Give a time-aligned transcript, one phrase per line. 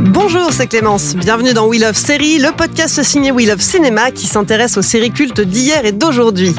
[0.00, 1.14] Bonjour, c'est Clémence.
[1.16, 5.10] Bienvenue dans We Love Série, le podcast signé We Love Cinéma qui s'intéresse aux séries
[5.10, 6.54] cultes d'hier et d'aujourd'hui.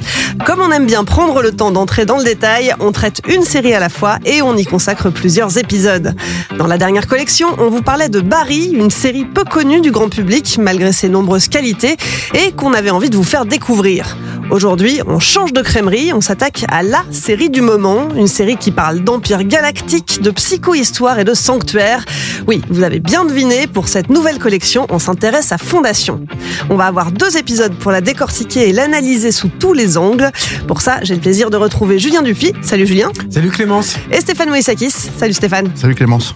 [0.46, 3.74] Comme on aime bien prendre le temps d'entrer dans le détail, on traite une série
[3.74, 6.16] à la fois et on y consacre plusieurs épisodes.
[6.58, 10.10] Dans la dernière collection, on vous parlait de Barry, une série peu connue du grand
[10.10, 11.96] public malgré ses nombreuses qualités
[12.34, 14.18] et qu'on avait envie de vous faire découvrir.
[14.52, 18.72] Aujourd'hui, on change de crèmerie, on s'attaque à la série du moment, une série qui
[18.72, 22.04] parle d'empire galactique, de psycho-histoire et de sanctuaire.
[22.48, 26.26] Oui, vous avez bien deviné, pour cette nouvelle collection, on s'intéresse à Fondation.
[26.72, 30.32] On va avoir deux épisodes pour la décortiquer et l'analyser sous tous les angles.
[30.68, 32.54] Pour ça, j'ai le plaisir de retrouver Julien Dupy.
[32.64, 33.12] Salut Julien.
[33.30, 33.98] Salut Clémence.
[34.12, 34.90] Et Stéphane Moïsakis.
[34.92, 35.72] Salut Stéphane.
[35.76, 36.34] Salut Clémence.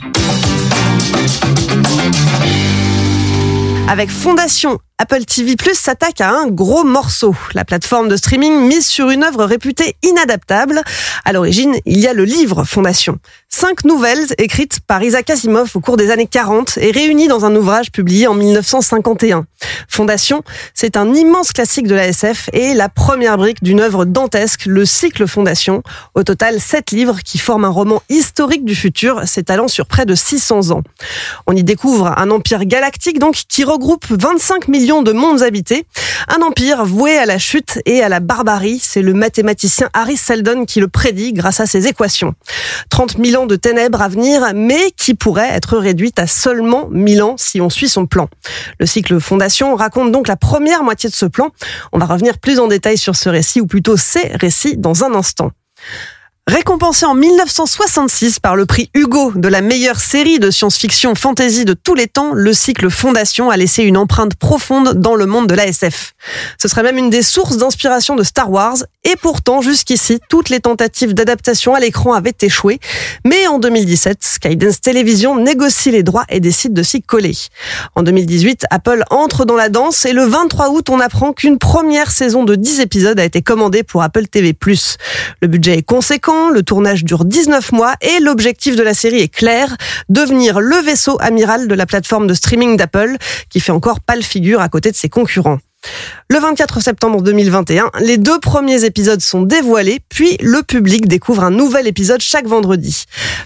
[3.88, 7.36] Avec Fondation, Apple TV Plus s'attaque à un gros morceau.
[7.56, 10.82] La plateforme de streaming mise sur une œuvre réputée inadaptable.
[11.26, 13.18] À l'origine, il y a le livre Fondation.
[13.50, 17.56] Cinq nouvelles écrites par Isaac Asimov au cours des années 40 et réunies dans un
[17.56, 19.46] ouvrage publié en 1951.
[19.88, 20.44] Fondation,
[20.76, 24.86] c'est un immense classique de la SF et la première brique d'une œuvre dantesque, le
[24.86, 25.82] cycle Fondation.
[26.14, 30.14] Au total, sept livres qui forment un roman historique du futur, s'étalant sur près de
[30.16, 30.82] 600 ans.
[31.48, 35.86] On y découvre un empire galactique donc qui regroupe 25 millions de mondes habités.
[36.28, 38.80] Un empire voué à la chute et à la barbarie.
[38.82, 42.34] C'est le mathématicien Harry Seldon qui le prédit grâce à ses équations.
[42.90, 47.24] 30 000 ans de ténèbres à venir, mais qui pourraient être réduites à seulement 1000
[47.24, 48.28] ans si on suit son plan.
[48.80, 51.52] Le cycle Fondation raconte donc la première moitié de ce plan.
[51.94, 55.16] On va revenir plus en détail sur ce récit, ou plutôt ces récits, dans un
[55.16, 55.52] instant.
[56.46, 61.74] Récompensé en 1966 par le prix Hugo de la meilleure série de science-fiction fantasy de
[61.74, 65.56] tous les temps, le cycle Fondation a laissé une empreinte profonde dans le monde de
[65.56, 66.12] l'ASF.
[66.62, 70.60] Ce serait même une des sources d'inspiration de Star Wars, et pourtant jusqu'ici, toutes les
[70.60, 72.80] tentatives d'adaptation à l'écran avaient échoué.
[73.26, 77.38] Mais en 2017, Skydance Television négocie les droits et décide de s'y coller.
[77.96, 82.12] En 2018, Apple entre dans la danse et le 23 août, on apprend qu'une première
[82.12, 84.54] saison de 10 épisodes a été commandée pour Apple TV+.
[85.42, 89.34] Le budget est conséquent le tournage dure 19 mois et l'objectif de la série est
[89.34, 89.76] clair,
[90.10, 93.18] devenir le vaisseau amiral de la plateforme de streaming d'Apple
[93.50, 95.60] qui fait encore pâle figure à côté de ses concurrents.
[96.30, 101.52] Le 24 septembre 2021, les deux premiers épisodes sont dévoilés, puis le public découvre un
[101.52, 103.04] nouvel épisode chaque vendredi.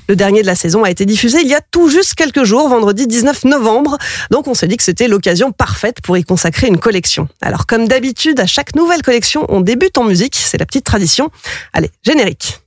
[0.07, 2.69] Le dernier de la saison a été diffusé il y a tout juste quelques jours,
[2.69, 3.97] vendredi 19 novembre,
[4.31, 7.27] donc on s'est dit que c'était l'occasion parfaite pour y consacrer une collection.
[7.41, 11.31] Alors comme d'habitude, à chaque nouvelle collection, on débute en musique, c'est la petite tradition.
[11.73, 12.59] Allez, générique.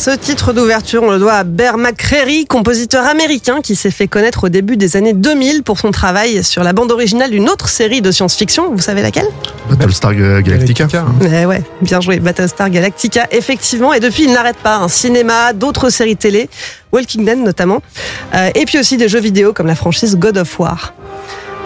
[0.00, 4.44] Ce titre d'ouverture, on le doit à Bear McCreary, compositeur américain qui s'est fait connaître
[4.44, 8.00] au début des années 2000 pour son travail sur la bande originale d'une autre série
[8.00, 8.70] de science-fiction.
[8.70, 9.26] Vous savez laquelle?
[9.68, 10.88] Battlestar Galactica.
[11.20, 13.92] Eh ouais, bien joué, Battlestar Galactica, effectivement.
[13.92, 16.48] Et depuis, il n'arrête pas un cinéma, d'autres séries télé,
[16.92, 17.82] Walking Dead notamment,
[18.34, 20.94] euh, et puis aussi des jeux vidéo comme la franchise God of War.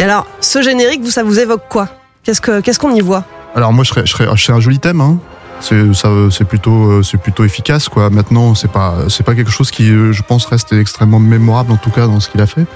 [0.01, 1.89] Et alors, ce générique, vous, ça vous évoque quoi?
[2.25, 3.23] Qu'est-ce que qu'est-ce qu'on y voit?
[3.55, 5.01] Alors moi, je serais, je serais, je serais un joli thème.
[5.01, 5.21] Hein.
[5.61, 8.11] C'est ça, c'est plutôt, c'est plutôt efficace quoi.
[8.11, 11.91] Maintenant, c'est pas, c'est pas quelque chose qui, je pense, reste extrêmement mémorable en tout
[11.91, 12.67] cas dans ce qu'il a fait.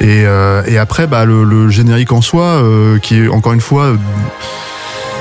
[0.00, 3.60] Et, euh, et après, bah, le, le générique en soi, euh, qui est encore une
[3.60, 3.96] fois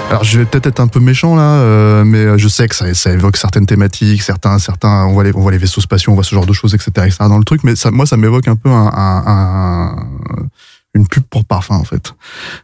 [0.09, 2.93] Alors je vais peut-être être un peu méchant là, euh, mais je sais que ça,
[2.93, 6.15] ça évoque certaines thématiques, certains, certains, on voit les, on voit les vaisseaux spatiaux, on
[6.15, 7.17] voit ce genre de choses, etc., etc.
[7.21, 9.95] dans le truc, mais ça, moi ça m'évoque un peu un, un, un
[10.93, 12.13] une pub pour parfum en fait.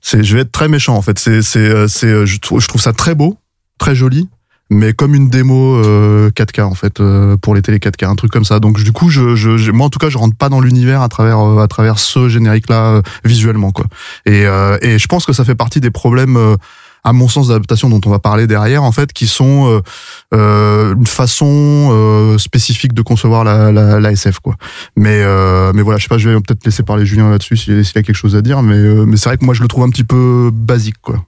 [0.01, 1.19] C'est, je vais être très méchant en fait.
[1.19, 3.37] C'est, c'est, c'est, je trouve ça très beau,
[3.81, 4.29] très joli,
[4.69, 8.31] mais comme une démo euh, 4K en fait euh, pour les télé 4K, un truc
[8.31, 8.59] comme ça.
[8.59, 11.09] Donc du coup, je, je, moi en tout cas, je rentre pas dans l'univers à
[11.09, 13.87] travers euh, à travers ce générique là euh, visuellement quoi.
[14.27, 14.43] Et,
[14.81, 16.37] et je pense que ça fait partie des problèmes
[17.03, 19.81] à mon sens d'adaptation dont on va parler derrière en fait qui sont
[20.35, 24.55] euh, une façon spécifique de concevoir la, la, la SF quoi
[24.95, 25.25] mais
[25.73, 28.03] mais voilà je sais pas je vais peut-être laisser parler Julien là-dessus s'il y a
[28.03, 30.03] quelque chose à dire mais mais c'est vrai que moi je le trouve un petit
[30.03, 31.25] peu basique quoi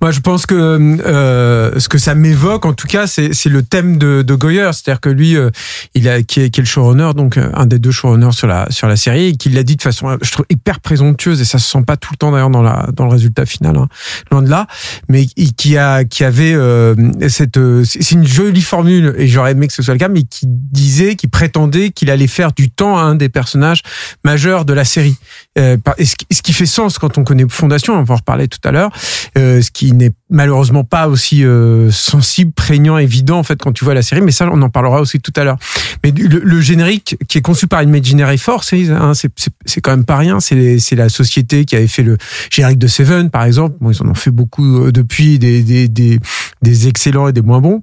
[0.00, 3.98] moi, je pense que euh, ce que ça m'évoque, en tout cas, c'est le thème
[3.98, 5.50] de, de Goyer, c'est-à-dire que lui, euh,
[5.94, 8.46] il a qui est, qui est, le showrunner, donc euh, un des deux showrunners sur
[8.46, 11.44] la sur la série, et qu'il l'a dit de façon, je trouve hyper présomptueuse, et
[11.44, 13.88] ça se sent pas tout le temps d'ailleurs dans la dans le résultat final, hein,
[14.30, 14.66] loin de là,
[15.08, 16.94] mais qui a qui avait euh,
[17.28, 20.46] cette, c'est une jolie formule, et j'aurais aimé que ce soit le cas, mais qui
[20.46, 23.82] disait, qui prétendait qu'il allait faire du temps à un des personnages
[24.24, 25.16] majeurs de la série,
[25.58, 28.72] euh, ce qui fait sens quand on connaît Fondation, on va en reparler tout à
[28.72, 28.90] l'heure.
[29.36, 33.84] Euh, ce qui n'est malheureusement pas aussi euh, sensible, prégnant, évident en fait quand tu
[33.84, 34.22] vois la série.
[34.22, 35.58] Mais ça, on en parlera aussi tout à l'heure.
[36.02, 40.40] Mais le, générique qui est conçu par Imaginary Force, hein, c'est quand même pas rien.
[40.40, 42.16] C'est la société qui avait fait le
[42.50, 43.76] générique de Seven, par exemple.
[43.80, 46.18] Bon, ils en ont fait beaucoup euh, depuis, des, des, des,
[46.62, 47.82] des excellents et des moins bons.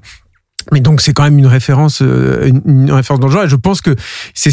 [0.72, 3.96] Mais donc c'est quand même une référence, euh, une, référence dans je pense que
[4.34, 4.52] c'est,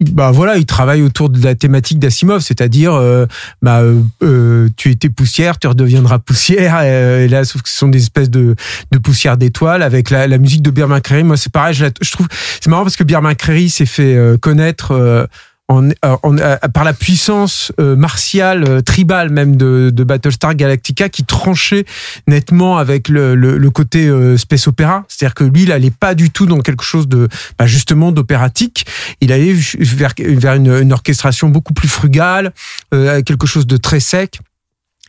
[0.00, 3.26] bah voilà, il travaille autour de la thématique d'Asimov, c'est-à-dire, euh,
[3.62, 3.82] bah,
[4.22, 6.82] euh, tu étais poussière, tu redeviendras poussière.
[6.82, 8.54] Et, là, sauf que ce sont des espèces de,
[8.90, 11.24] de poussière d'étoiles avec la, la, musique de Birman McCreary.
[11.24, 11.74] Moi, c'est pareil.
[11.74, 12.26] Je, je trouve,
[12.60, 15.28] c'est marrant parce que Birman McCreary s'est fait connaître
[15.68, 16.36] en, en,
[16.72, 21.86] par la puissance euh, martiale, euh, tribale même de, de, Battlestar Galactica, qui tranchait
[22.28, 25.04] nettement avec le, le, le côté euh, space opéra.
[25.08, 27.28] C'est-à-dire que lui, il allait pas du tout dans quelque chose de
[27.58, 28.86] bah, justement d'opératique.
[29.22, 32.52] Il allait vers, vers une, une, orchestration beaucoup plus frugale,
[32.90, 34.40] quelque chose de très sec.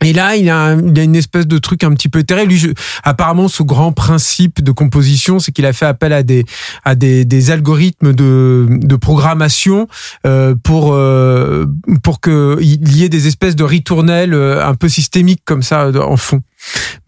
[0.04, 2.44] Et là, il a, il a une espèce de truc un petit peu éthéré.
[2.44, 6.44] Lui, apparemment, ce grand principe de composition, c'est qu'il a fait appel à des
[6.84, 9.88] à des, des algorithmes de, de programmation
[10.26, 11.64] euh, pour euh,
[12.02, 15.90] pour que il y ait des espèces de ritournelles euh, un peu systémiques comme ça
[15.90, 16.42] en fond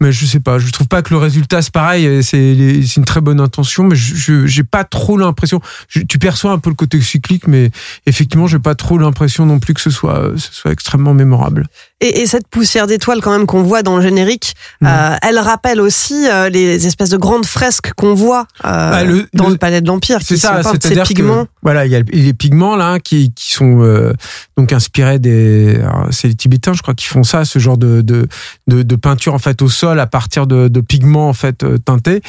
[0.01, 2.53] mais je sais pas, je trouve pas que le résultat c'est pareil, c'est
[2.97, 5.61] une très bonne intention, mais je j'ai pas trop l'impression.
[5.89, 7.71] Tu perçois un peu le côté cyclique, mais
[8.05, 11.67] effectivement, j'ai pas trop l'impression non plus que ce soit ce soit extrêmement mémorable.
[12.01, 14.87] Et, et cette poussière d'étoiles quand même qu'on voit dans le générique, mmh.
[14.87, 19.27] euh, elle rappelle aussi euh, les espèces de grandes fresques qu'on voit euh, bah, le,
[19.33, 20.19] dans le, palais de l'Empire.
[20.23, 21.47] C'est ça, c'est-à-dire pigments.
[21.61, 24.13] voilà, il y a les pigments là qui, qui sont euh,
[24.57, 25.81] donc inspirés des,
[26.11, 28.27] c'est les Tibétains, je crois, qui font ça, ce genre de de,
[28.67, 31.77] de, de peinture en fait au sol à partir de, de pigments en fait euh,
[31.77, 32.21] teintés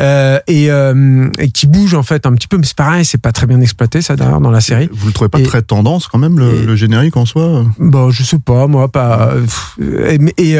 [0.00, 2.58] euh, et, euh, et, qui bouge en fait un petit peu.
[2.58, 4.88] Mais c'est pareil, c'est pas très bien exploité ça d'ailleurs dans la série.
[4.92, 7.64] Vous le trouvez pas très tendance quand même le, le, générique en soi?
[7.78, 9.32] Bon, je sais pas, moi pas.
[9.80, 10.58] Et et,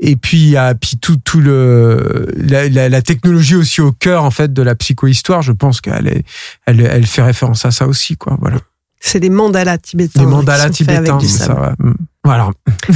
[0.00, 3.92] et puis il y a puis tout tout le la, la, la, technologie aussi au
[3.92, 5.42] cœur en fait de la psychohistoire.
[5.42, 6.24] Je pense qu'elle est
[6.66, 8.36] elle elle fait référence à ça aussi quoi.
[8.40, 8.58] Voilà.
[9.00, 10.20] C'est des mandalas tibétains.
[10.20, 11.60] Des mandalas tibétains, ça.
[11.60, 11.72] Ouais.
[11.78, 11.94] Mm.
[12.24, 12.50] Voilà.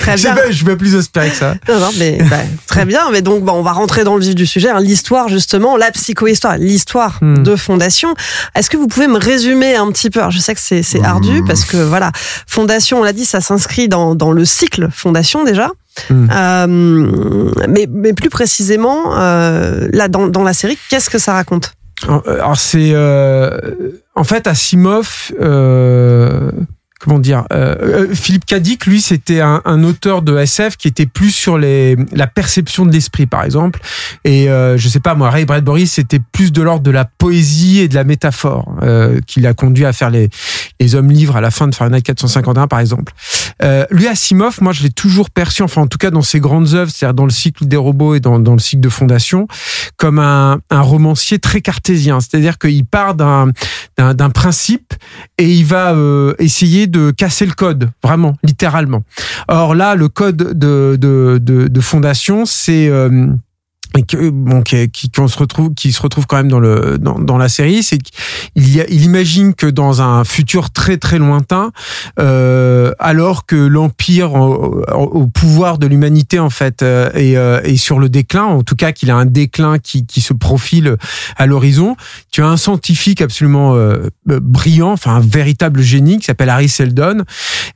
[0.00, 0.34] très bien.
[0.50, 1.54] Je vais plus espérer que ça.
[1.68, 3.10] Non, non, mais bah, très bien.
[3.10, 4.70] Mais donc, bah, on va rentrer dans le vif du sujet.
[4.70, 4.80] Hein.
[4.80, 7.42] L'histoire, justement, la psychohistoire, l'histoire hmm.
[7.42, 8.14] de Fondation.
[8.54, 10.20] Est-ce que vous pouvez me résumer un petit peu?
[10.20, 11.46] Alors, Je sais que c'est c'est ardu hmm.
[11.46, 12.12] parce que voilà,
[12.46, 15.70] Fondation, on l'a dit, ça s'inscrit dans dans le cycle Fondation déjà.
[16.10, 16.96] Euh,
[17.68, 21.74] mais mais plus précisément, euh, là dans dans la série, qu'est-ce que ça raconte?
[22.06, 23.50] Alors c'est euh,
[24.14, 25.32] en fait Asimov.
[25.40, 26.50] Euh,
[27.02, 31.06] comment dire euh, euh, Philippe Cadic lui c'était un, un, auteur de SF qui était
[31.06, 33.80] plus sur les la perception de l'esprit par exemple.
[34.24, 37.80] Et euh, je sais pas moi Ray Bradbury c'était plus de l'ordre de la poésie
[37.80, 40.30] et de la métaphore euh, qui l'a conduit à faire les
[40.80, 43.12] les hommes livres à la fin de Fahrenheit 451 par exemple.
[43.62, 46.74] Euh, lui Asimov moi je l'ai toujours perçu enfin en tout cas dans ses grandes
[46.74, 49.48] œuvres c'est-à-dire dans le cycle des robots et dans, dans le cycle de fondation
[49.96, 52.20] comme un, un romancier très cartésien.
[52.20, 53.50] C'est-à-dire qu'il part d'un
[54.30, 54.94] principe
[55.38, 59.02] et il va euh, essayer casser le code, vraiment, littéralement.
[59.48, 62.88] Or là, le code de, de, de, de fondation, c'est...
[62.88, 63.28] Euh,
[63.96, 67.18] et que bon qui, qui se retrouve qui se retrouve quand même dans le dans,
[67.18, 68.14] dans la série c'est qu'il
[68.56, 71.72] il imagine que dans un futur très très lointain
[72.18, 77.76] euh, alors que l'empire au, au pouvoir de l'humanité en fait euh, est, euh, est
[77.76, 80.96] sur le déclin en tout cas qu'il a un déclin qui qui se profile
[81.36, 81.96] à l'horizon
[82.30, 87.24] tu as un scientifique absolument euh, brillant enfin un véritable génie qui s'appelle Harry Seldon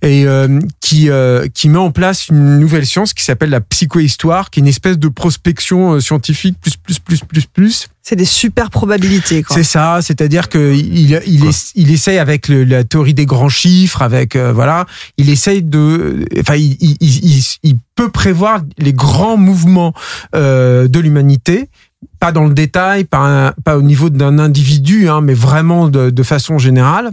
[0.02, 4.50] et euh, qui euh, qui met en place une nouvelle science qui s'appelle la psychohistoire
[4.50, 8.70] qui est une espèce de prospection scientifique plus plus plus plus plus C'est des super
[8.70, 9.42] probabilités.
[9.56, 13.26] C'est ça, c'est-à-dire que il il, Quoi es- il essaye avec le- la théorie des
[13.26, 14.86] grands chiffres, avec euh, voilà,
[15.18, 19.92] il essaye de, enfin, il, il, il, il peut prévoir les grands mouvements
[20.34, 21.68] euh, de l'humanité,
[22.20, 26.10] pas dans le détail, pas un- pas au niveau d'un individu, hein, mais vraiment de,
[26.10, 27.10] de façon générale.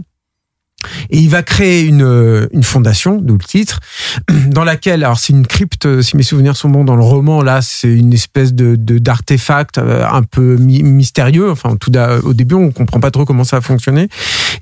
[1.10, 3.80] Et il va créer une, euh, une fondation, d'où le titre,
[4.48, 7.42] dans laquelle, alors c'est une crypte, euh, si mes souvenirs sont bons, dans le roman,
[7.42, 11.50] là, c'est une espèce de de- d'artefact euh, un peu mystérieux.
[11.50, 11.92] Enfin, tout
[12.24, 14.08] au début, on comprend pas trop comment ça a fonctionné,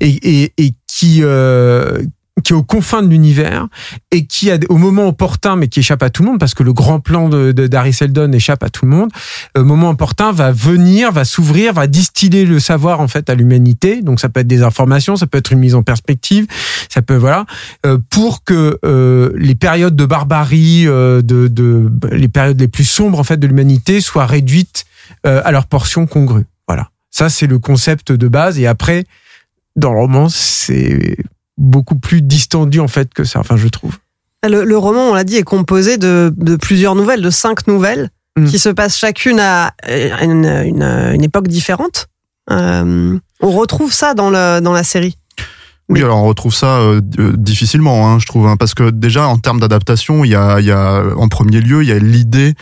[0.01, 0.09] et,
[0.45, 2.03] et, et qui euh,
[2.43, 3.69] qui est aux confins de l'univers
[4.11, 6.63] et qui a au moment opportun mais qui échappe à tout le monde parce que
[6.63, 9.11] le grand plan de, de d'Harry Seldon échappe à tout le monde
[9.57, 14.01] au moment opportun va venir va s'ouvrir va distiller le savoir en fait à l'humanité.
[14.03, 16.47] Donc ça peut être des informations ça peut être une mise en perspective
[16.89, 17.45] ça peut voilà
[17.85, 22.85] euh, pour que euh, les périodes de barbarie euh, de, de les périodes les plus
[22.85, 24.85] sombres en fait de l'humanité soient réduites
[25.27, 26.47] euh, à leur portion congrue.
[26.67, 26.91] Voilà.
[27.11, 28.59] Ça c'est le concept de base.
[28.59, 29.05] Et après
[29.77, 31.17] dans le roman c'est
[31.59, 33.99] beaucoup plus distendu en fait que ça enfin je trouve
[34.45, 38.11] Le, le roman, on l'a dit, est composé de, de plusieurs nouvelles, de cinq nouvelles,
[38.39, 38.47] Mm.
[38.47, 42.07] qui se passent chacune à euh, une, une, une époque différente.
[42.51, 45.19] Euh, on retrouve ça dans, le, dans la série.
[45.91, 47.03] Oui, alors on retrouve ça euh,
[47.37, 50.67] difficilement, hein, je trouve, hein, parce que déjà en termes d'adaptation, il y a, il
[50.67, 52.55] y a en premier lieu, il y a l'idée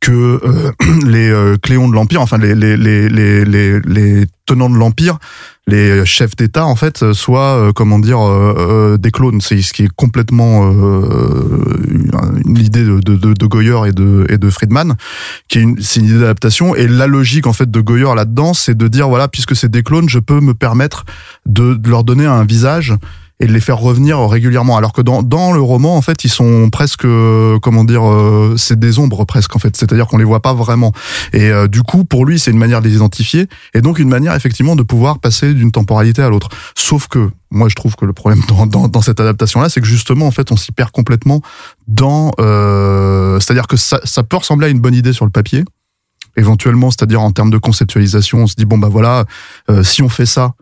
[0.00, 0.72] que euh,
[1.06, 5.18] les euh, cléons de l'empire, enfin les les, les les les tenants de l'empire,
[5.66, 9.40] les chefs d'État en fait, euh, soient euh, comment dire euh, euh, des clones.
[9.40, 10.70] C'est ce qui est complètement
[12.44, 14.94] une idée de, de, de, de Goyer et de et de Friedman,
[15.48, 16.74] qui est une, c'est une idée d'adaptation.
[16.74, 19.82] Et la logique en fait de Goyer là-dedans, c'est de dire voilà, puisque c'est des
[19.82, 21.04] clones, je peux me permettre
[21.46, 22.94] de, de leur donner un visage
[23.40, 24.76] et de les faire revenir régulièrement.
[24.76, 28.54] Alors que dans, dans le roman, en fait, ils sont presque, euh, comment dire, euh,
[28.56, 29.76] c'est des ombres presque, en fait.
[29.76, 30.92] C'est-à-dire qu'on les voit pas vraiment.
[31.32, 34.08] Et euh, du coup, pour lui, c'est une manière de les identifier et donc une
[34.08, 36.48] manière, effectivement, de pouvoir passer d'une temporalité à l'autre.
[36.76, 39.86] Sauf que, moi, je trouve que le problème dans, dans, dans cette adaptation-là, c'est que
[39.86, 41.40] justement, en fait, on s'y perd complètement
[41.88, 45.64] dans, euh, c'est-à-dire que ça, ça peut ressembler à une bonne idée sur le papier.
[46.36, 49.24] Éventuellement, c'est-à-dire en termes de conceptualisation, on se dit bon bah voilà,
[49.70, 50.54] euh, si on fait ça,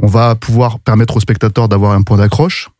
[0.00, 2.70] on va pouvoir permettre au spectateur d'avoir un point d'accroche.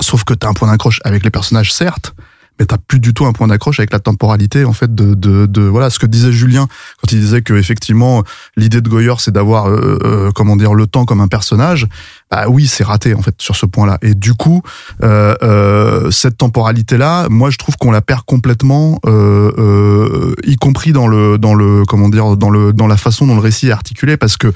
[0.00, 2.14] Sauf que tu un point d'accroche avec les personnages, certes,
[2.58, 5.46] mais t'as plus du tout un point d'accroche avec la temporalité en fait de, de,
[5.46, 6.68] de voilà ce que disait Julien
[7.00, 8.24] quand il disait que effectivement
[8.56, 11.86] l'idée de Goyer c'est d'avoir euh, euh, comment dire le temps comme un personnage.
[12.30, 13.98] Bah oui c'est raté en fait sur ce point-là.
[14.02, 14.62] Et du coup
[15.02, 20.56] euh, euh, cette temporalité là moi je trouve qu'on la perd complètement euh, euh, y
[20.56, 23.68] compris dans le dans le comment dire dans le dans la façon dont le récit
[23.68, 24.16] est articulé.
[24.16, 24.52] Parce que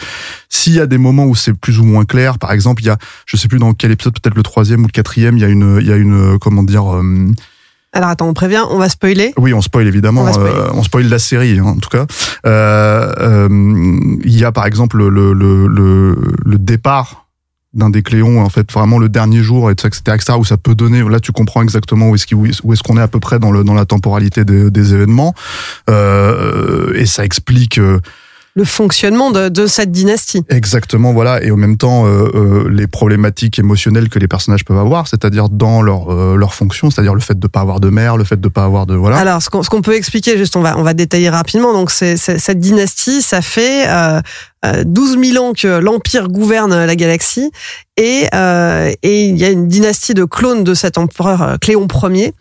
[0.48, 2.90] s'il y a des moments où c'est plus ou moins clair par exemple il y
[2.90, 5.44] a je sais plus dans quel épisode peut-être le troisième ou le quatrième il y
[5.44, 7.00] a une il y a une comment dire
[7.92, 9.32] Alors attends, on prévient, on va spoiler?
[9.36, 10.22] oui, on spoil évidemment.
[10.22, 12.06] On euh, on spoil la série hein, en tout cas.
[12.46, 13.48] Euh, euh,
[14.24, 15.32] Il y a par exemple le, le,
[15.66, 17.26] le, le départ
[17.72, 20.74] d'un des Cléons, en fait, vraiment le dernier jour, et etc., etc., où ça peut
[20.74, 23.74] donner, là, tu comprends exactement où est-ce qu'on est à peu près dans le dans
[23.74, 25.34] la temporalité des, des événements,
[25.88, 28.00] euh, et ça explique euh,
[28.60, 30.42] Le fonctionnement de, de cette dynastie.
[30.50, 34.76] exactement, voilà, et en même temps euh, euh, les problématiques émotionnelles que les personnages peuvent
[34.76, 38.18] avoir, c'est-à-dire dans leur euh, leur fonction, c'est-à-dire le fait de pas avoir de mère,
[38.18, 39.16] le fait de pas avoir de voilà.
[39.16, 41.72] Alors, ce qu'on ce qu'on peut expliquer, juste, on va, on va détailler rapidement.
[41.72, 44.20] Donc, c'est c'est- cette dynastie, ça fait euh,
[44.66, 47.50] euh, 12 000 ans que l'Empire gouverne la galaxie.
[47.96, 51.86] Et, euh, et il y a une dynastie de clones de cet empereur euh, Cléon
[52.10, 52.34] Ier.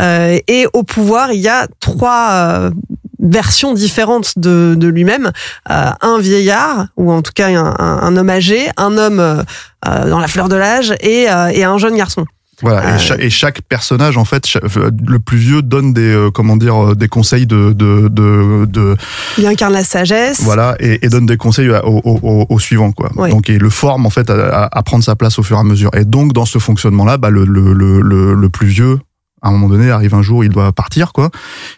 [0.00, 2.70] Euh, et au pouvoir, il y a trois euh,
[3.20, 5.30] versions différentes de, de lui-même.
[5.70, 9.42] Euh, un vieillard, ou en tout cas un, un- un homme âgé, un homme euh,
[9.86, 12.24] euh, dans la fleur de l'âge et, euh, et un jeune garçon.
[12.62, 16.30] Voilà, Euh, et, et chaque personnage, en fait, cha- le plus vieux donne des, euh,
[16.30, 18.96] comment dire, euh, des conseils de, de, de, de-
[19.36, 20.40] Il incarne la sagesse.
[20.42, 23.10] voilà, et, et donne des conseils au, au, au- suivant, quoi.
[23.16, 23.28] Oui.
[23.28, 25.64] Donc, et le forme, en fait, à, à- prendre sa place au fur et à
[25.64, 25.90] mesure.
[25.94, 29.00] Et donc, dans ce fonctionnement-là, bah, le, le, le, le, le plus vieux,
[29.42, 31.30] à un moment donné, arrive un jour, il doit partir, quoi.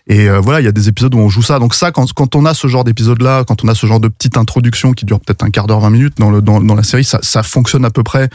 [0.07, 1.59] Et euh, voilà, il y a des épisodes où on joue ça.
[1.59, 4.09] Donc ça, quand, quand on a ce genre d'épisode-là, quand on a ce genre de
[4.09, 6.83] petite introduction qui dure peut-être un quart d'heure, 20 minutes dans, le, dans, dans la
[6.83, 8.29] série, ça, ça fonctionne à peu près.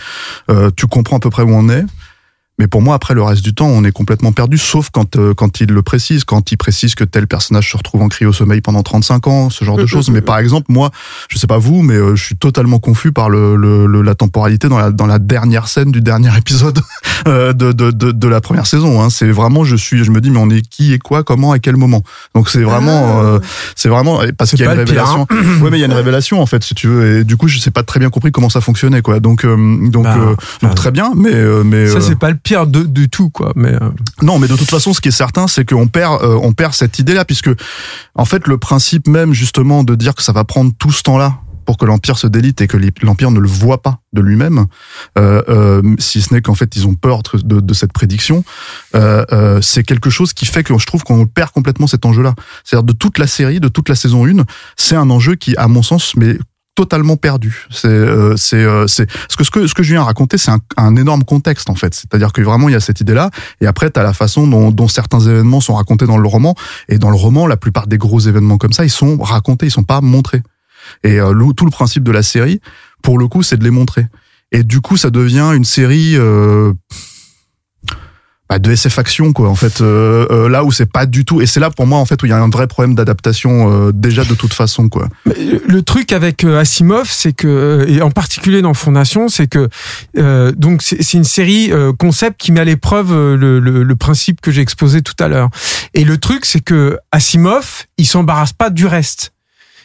[0.50, 1.84] euh, tu comprends à peu près où on est.
[2.60, 5.34] Mais pour moi, après le reste du temps, on est complètement perdu, sauf quand euh,
[5.34, 8.62] quand il le précise, quand il précise que tel personnage se retrouve en cryosommeil sommeil
[8.62, 10.10] pendant 35 ans, ce genre de choses.
[10.12, 10.92] Mais par exemple, moi,
[11.30, 14.14] je sais pas vous, mais euh, je suis totalement confus par le, le, le- la
[14.14, 16.80] temporalité dans la dans la dernière scène du dernier épisode
[17.28, 19.02] euh, de, de, de, de la première saison.
[19.02, 19.10] Hein.
[19.10, 21.60] C'est vraiment, je suis, je me dis, mais on est qui et quoi, comment, à
[21.60, 22.04] quel moment?
[22.36, 23.24] Donc c'est vraiment, Ah.
[23.26, 23.40] euh,
[23.76, 25.28] c'est vraiment parce qu'il y a une le pire, révélation.
[25.64, 27.20] ouais, mais il y a une révélation en fait, si tu veux.
[27.20, 29.20] Et du coup, je sais pas très bien compris comment ça fonctionnait, quoi.
[29.20, 29.56] Donc euh,
[29.90, 32.38] donc Bah, euh, donc euh, très bien, mais euh, mais Ça, euh, c'est pas le
[32.44, 33.54] pire de, tout, quoi.
[33.56, 33.90] Mais euh,
[34.22, 36.74] non, mais de toute façon, ce qui est certain, c'est qu'on perd, euh, on perd
[36.74, 37.50] cette idée-là, puisque
[38.16, 41.40] en fait, le principe même justement de dire que ça va prendre tout ce temps-là
[41.66, 44.66] pour que l'empire se délite et que l'empire ne le voit pas de lui-même,
[45.18, 48.44] euh, euh, si ce n'est qu'en fait ils ont peur de, de cette prédiction,
[48.96, 52.34] euh, euh, c'est quelque chose qui fait que je trouve qu'on perd complètement cet enjeu-là.
[52.64, 54.44] C'est-à-dire de toute la série, de toute la saison 1,
[54.76, 56.38] c'est un enjeu qui, à mon sens, mais
[56.76, 57.68] totalement perdu.
[57.70, 60.52] C'est euh, c'est euh, c'est ce que ce que ce que je viens raconter, c'est
[60.52, 61.94] un, un énorme contexte en fait.
[61.94, 63.30] C'est-à-dire que vraiment il y a cette idée-là,
[63.62, 66.56] et après tu la façon dont, dont certains événements sont racontés dans le roman.
[66.90, 69.72] Et dans le roman, la plupart des gros événements comme ça, ils sont racontés, ils
[69.72, 70.42] sont pas montrés.
[71.04, 72.60] Et euh, tout le principe de la série,
[73.02, 74.08] pour le coup, c'est de les montrer.
[74.52, 76.74] Et du coup, ça devient une série euh,
[78.54, 79.50] bah, de SF action, quoi.
[79.50, 81.42] En fait, euh, euh, là où c'est pas du tout.
[81.42, 83.88] Et c'est là pour moi, en fait, où il y a un vrai problème d'adaptation
[83.88, 85.10] euh, déjà de toute façon, quoi.
[85.26, 89.70] Le truc avec euh, Asimov, c'est que, euh, et en particulier dans Fondation, c'est que
[90.20, 94.52] euh, donc c'est une série concept qui met à l'épreuve le, le, le principe que
[94.52, 95.50] j'ai exposé tout à l'heure.
[95.96, 99.34] Et le truc, c'est que Asimov, il s'embarrasse pas du reste.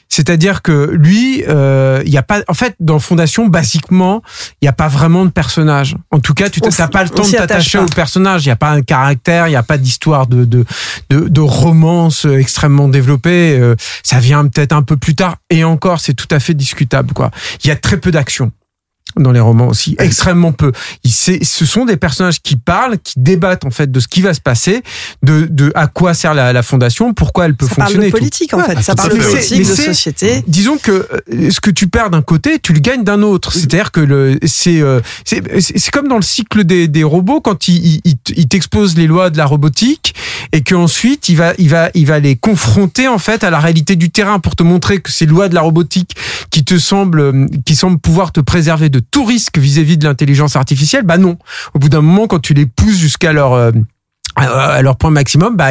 [0.09, 4.23] C'est-à-dire que lui, euh, il y a pas, en fait, dans Fondation, basiquement,
[4.61, 5.97] il y a pas vraiment de personnage.
[6.11, 8.45] En tout cas, tu n'as pas le temps de t'attacher au personnage.
[8.47, 10.65] Il y a pas un caractère, il y a pas d'histoire de, de
[11.11, 13.59] de de romance euh, extrêmement développée.
[13.59, 15.37] Euh, ça vient peut-être un peu plus tard.
[15.51, 17.31] Et encore, c'est tout à fait discutable, quoi.
[17.63, 18.53] Il y a très peu d'action
[19.17, 20.71] dans les romans aussi, extrêmement peu.
[21.03, 24.21] Il sait- ce sont des personnages qui parlent, qui débattent en fait de ce qui
[24.21, 24.83] va se passer,
[25.23, 28.05] de, de à quoi sert la, la fondation, pourquoi elle peut Ça parle fonctionner.
[28.05, 28.19] de et tout.
[28.19, 30.45] politique en Ouais, fait, ça parle de fait, politique, de société.
[30.47, 33.53] Disons que euh, ce que tu perds d'un côté, tu le gagnes d'un autre.
[33.53, 37.41] C'est-à-dire que le, c'est, euh, c'est, c'est c'est comme dans le cycle des, des robots
[37.41, 40.15] quand il, il, il t- il t'expose les lois de la robotique
[40.53, 43.97] et qu'ensuite il va, il va, il va les confronter en fait à la réalité
[43.97, 46.15] du terrain pour te montrer que ces lois de la robotique
[46.51, 50.57] qui te semblent, euh, qui semblent pouvoir te préserver de tout risque vis-à-vis de l'intelligence
[50.57, 51.37] artificielle, bah non.
[51.75, 53.71] Au bout d'un moment, quand tu les pousses jusqu'à leur euh,
[54.37, 55.71] à leur point maximum, bah,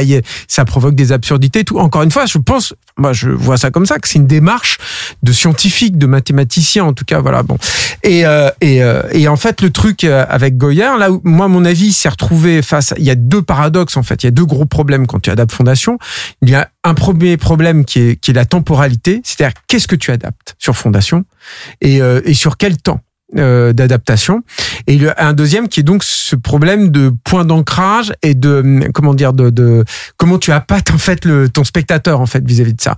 [0.49, 1.63] ça provoque des absurdités.
[1.63, 1.77] Tout.
[1.79, 4.77] Encore une fois, je pense, moi, je vois ça comme ça, que c'est une démarche
[5.23, 7.43] de scientifique, de mathématicien, en tout cas, voilà.
[7.43, 7.57] Bon,
[8.03, 11.63] et euh, et, euh, et en fait, le truc avec Goyer, là où moi, mon
[11.63, 12.91] avis, s'est retrouvé face.
[12.91, 14.23] à- Il y a deux paradoxes en fait.
[14.23, 15.97] Il y a deux gros problèmes quand tu adaptes Fondation.
[16.41, 19.95] Il y a un premier problème qui est qui est la temporalité, c'est-à-dire qu'est-ce que
[19.95, 21.23] tu adaptes sur Fondation
[21.79, 22.99] et et sur quel temps?
[23.35, 24.41] Euh, d'adaptation
[24.87, 28.85] et le, un deuxième qui est donc ce problème de point d'ancrage et de hum,
[28.93, 29.83] comment dire de, de
[30.15, 32.95] comment tu appâtes en fait le ton spectateur en fait vis-à-vis de ça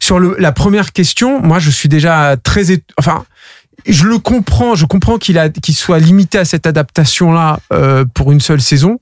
[0.00, 2.66] sur le, la première question moi je suis déjà très
[2.98, 3.24] enfin
[3.88, 7.58] je le comprends, je comprends qu'il a qu'il soit limité à cette adaptation là
[8.14, 9.00] pour une seule saison,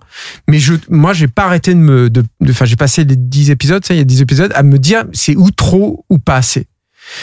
[0.49, 3.85] mais je moi j'ai pas arrêté de me de- enfin j'ai passé les 10 épisodes,
[3.85, 6.67] ça il y a 10 épisodes à me dire c'est ou trop ou pas assez.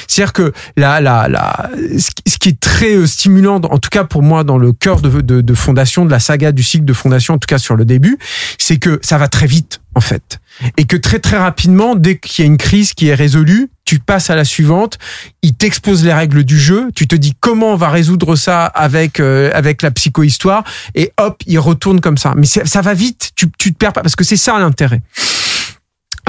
[0.07, 4.23] C'est-à-dire que la, la, la, ce qui- est très euh, stimulant, en tout cas pour
[4.23, 7.37] moi, dans le cœur de, de, Fondation, de la saga du cycle de Fondation, en
[7.37, 8.17] tout cas sur le début,
[8.57, 10.39] c'est que ça va très vite, en fait.
[10.77, 13.99] Et que très très rapidement, dès qu'il y a une crise qui est résolue, tu
[13.99, 14.97] passes à la suivante,
[15.41, 19.19] il t'expose les règles du jeu, tu te dis comment on va résoudre ça avec
[19.19, 20.63] euh, avec la psychohistoire,
[20.95, 22.33] et hop, il retourne comme ça.
[22.35, 25.01] Mais ça va vite, tu, tu te perds pas, parce que c'est ça l'intérêt.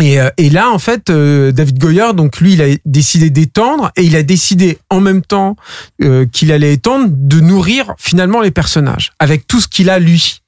[0.00, 3.90] Et, euh, et là, en fait, euh, David Goyer, donc lui, il a décidé d'étendre
[3.96, 5.56] et il a décidé en même temps
[6.02, 10.42] euh, qu'il allait étendre de nourrir finalement les personnages avec tout ce qu'il a lui.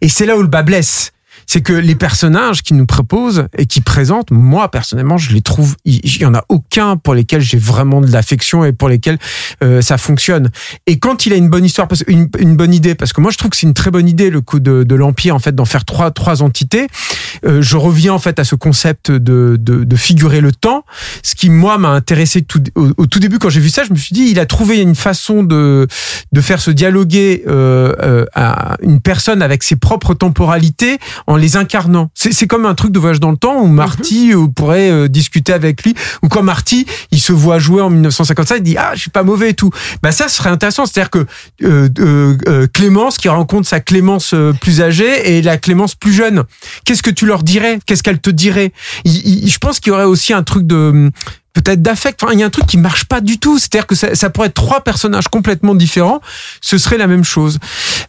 [0.00, 1.12] Et c'est là où le bas blesse.
[1.46, 5.76] C'est que les personnages qu'il nous propose et qu'il présente, moi personnellement, je les trouve,
[5.84, 9.18] il y en a aucun pour lesquels j'ai vraiment de l'affection et pour lesquels
[9.62, 10.50] euh, ça fonctionne.
[10.86, 13.38] Et quand il a une bonne histoire, une, une bonne idée, parce que moi je
[13.38, 15.64] trouve que c'est une très bonne idée le coup de, de l'empire en fait d'en
[15.64, 16.88] faire trois trois entités.
[17.44, 20.84] Euh, je reviens en fait à ce concept de, de, de figurer le temps.
[21.22, 23.96] Ce qui moi m'a intéressé tout, au, tout début quand j'ai vu ça, je me
[23.96, 25.86] suis dit il a trouvé une façon de
[26.32, 28.24] de faire se dialoguer euh, euh,
[28.82, 30.98] une personne avec ses propres temporalités
[31.36, 32.10] les incarnant.
[32.14, 35.52] C'est comme un truc de voyage dans le temps où Marty euh, pourrait euh, discuter
[35.52, 39.00] avec lui ou quand Marty il se voit jouer en 1955 il dit ah je
[39.00, 39.70] suis pas mauvais et tout.
[40.02, 41.26] Bah ça serait intéressant, c'est-à-dire que
[41.62, 46.44] euh, euh, Clémence qui rencontre sa Clémence plus âgée et la Clémence plus jeune.
[46.84, 47.78] Qu'est-ce que tu leur dirais?
[47.86, 48.72] Qu'est-ce qu'elle te dirait?
[49.04, 51.10] Je pense qu'il y aurait aussi un truc de
[51.56, 52.22] peut-être d'affect.
[52.22, 53.58] Enfin, il y a un truc qui marche pas du tout.
[53.58, 56.20] C'est-à-dire que ça, ça, pourrait être trois personnages complètement différents.
[56.60, 57.58] Ce serait la même chose.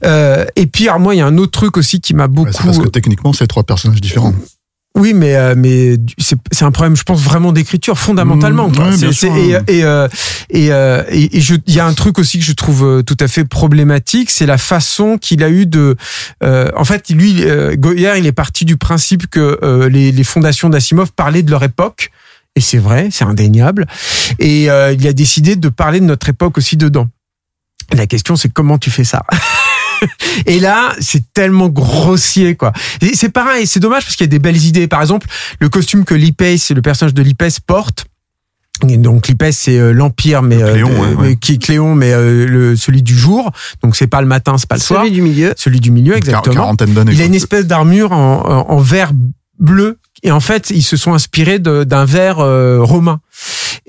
[0.05, 2.51] Euh, et puis, alors moi, il y a un autre truc aussi qui m'a beaucoup.
[2.63, 4.33] Parce que techniquement, c'est trois personnages différents.
[4.97, 5.95] Oui, mais euh, mais
[6.51, 8.67] c'est un problème, je pense vraiment d'écriture fondamentalement.
[8.67, 10.07] Mmh, ouais, c'est et et euh,
[10.49, 13.17] et, euh, et, je il y a un truc aussi que je trouve euh, tout
[13.19, 15.95] à fait problématique, c'est la façon qu'il a eu de.
[16.43, 17.45] Euh, en fait, lui,
[17.77, 22.11] Goyer, il est parti du principe que les, les fondations d'Asimov parlaient de leur époque.
[22.57, 23.85] Et c'est vrai, c'est indéniable.
[24.39, 27.07] Et il a décidé de parler de notre époque aussi dedans.
[27.93, 29.23] La question, c'est comment tu fais ça?
[30.47, 32.73] Et là, c'est tellement grossier, quoi.
[33.01, 34.87] Et c'est pareil, c'est dommage parce qu'il y a des belles idées.
[34.87, 35.27] Par exemple,
[35.59, 38.05] le costume que Lipès, le personnage de Lipès porte.
[38.89, 41.35] Et donc Lipès c'est l'empire mais Cléon, euh, ouais, ouais.
[41.35, 44.69] qui est Cléon mais euh, le celui du jour donc c'est pas le matin c'est
[44.69, 45.55] pas le soir Celui du milieu.
[45.57, 46.75] celui du milieu exactement
[47.11, 49.13] il a une espèce d'armure en, en, en verre
[49.57, 53.19] bleu et en fait ils se sont inspirés d'un verre euh, romain.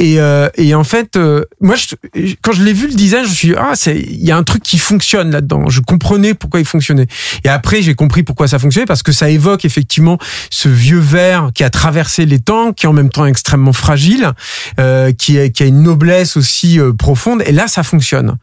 [0.00, 1.96] Et, euh, et en fait euh, moi je,
[2.42, 4.36] quand je l'ai vu le design je me suis dit, ah c'est il y a
[4.36, 5.68] un truc qui fonctionne là-dedans.
[5.68, 7.06] Je comprenais pourquoi il fonctionnait.
[7.44, 10.18] Et après j'ai compris pourquoi ça fonctionnait parce que ça évoque effectivement
[10.50, 14.30] ce vieux verre qui a traversé les temps qui est en même temps extrêmement fragile
[14.78, 17.42] euh, qui, a, qui a une noblesse aussi euh, profonde.
[17.46, 18.36] Et là ça fonctionne.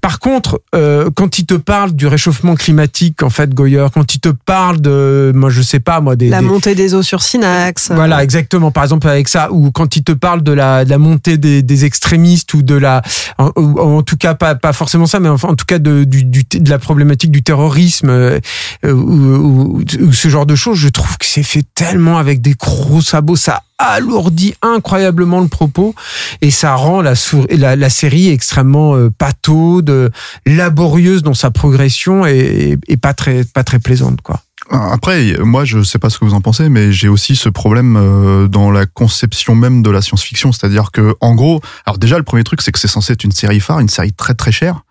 [0.00, 4.20] Par contre euh, quand il te parle du réchauffement climatique en fait Goyer quand il
[4.20, 7.20] te parle de moi je sais pas moi des, La des- montée des eaux sur
[7.94, 8.70] Voilà, exactement.
[8.70, 12.62] Par exemple, avec ça, ou quand il te parle de la, montée des, extrémistes ou
[12.62, 13.02] de la,
[13.38, 16.06] en, ou- en tout cas pas, forcément ça, mais en tout cas de,
[16.68, 18.38] la problématique du terrorisme euh,
[18.84, 19.82] euh, ou,
[20.12, 23.62] ce genre de choses, je trouve que c'est fait tellement avec des gros sabots, ça
[23.78, 25.94] alourdit incroyablement le propos
[26.40, 27.14] et ça rend la
[27.90, 30.08] série extrêmement euh, pataude, euh,
[30.46, 34.40] laborieuse dans sa progression et, et pas très pas très plaisante quoi.
[34.70, 37.96] Après, moi, je sais pas ce que vous en pensez, mais j'ai aussi ce problème
[37.96, 42.24] euh, dans la conception même de la science-fiction, c'est-à-dire que, en gros, alors déjà, le
[42.24, 44.82] premier truc, c'est que c'est censé être une série phare, une série très très chère.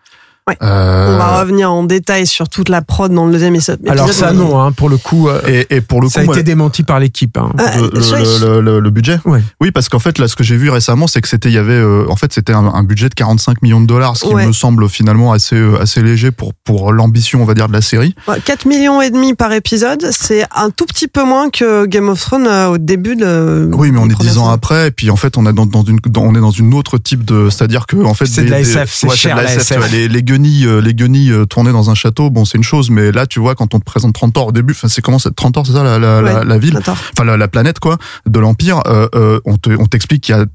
[0.48, 0.58] Ouais.
[0.62, 3.80] Euh, On va revenir en détail sur toute la prod dans le deuxième épisode.
[3.88, 5.30] Alors ça non, hein, pour le coup.
[5.30, 7.38] euh, et, et pour le coup, Ça a été démenti par l'équipe.
[7.38, 7.52] Hein.
[7.58, 9.42] Ah, le, je- le- le- le budget Ouais.
[9.62, 11.58] Oui, parce qu'en fait, là, ce que j'ai vu récemment, c'est que c'était, il y
[11.58, 14.34] avait, euh, en fait, c'était un, un budget de 45 millions de dollars, ce qui
[14.34, 14.46] Ouais.
[14.46, 17.82] me semble finalement assez, euh, assez léger pour, pour l'ambition, on va dire, de la
[17.82, 18.14] série.
[18.28, 22.10] Ouais, 4 millions et demi par épisode, c'est un tout petit peu moins que Game
[22.10, 23.70] of Thrones euh, au début de.
[23.74, 24.50] Oui, mais on est premières dix ans saisons.
[24.50, 26.74] après, et puis en fait, on est dans, dans une, dans- on est dans une
[26.74, 29.54] autre type de, c'est-à-dire que en fait, C'est de la SF, c'est cher, de la
[29.56, 29.90] SF.
[29.92, 32.90] les, les guenilles, euh, les guenilles euh, tournées dans un château, bon, c'est une chose,
[32.90, 35.20] mais là, tu vois, quand on te présente 30 ans au début, enfin, c'est comment,
[35.20, 37.80] c'est 30 ans, c'est ça, la, la, la, Ouais, la ville, enfin, la, la planète,
[37.80, 40.46] quoi, de l'Empire, euh, euh, on te, on t'explique qu'il y a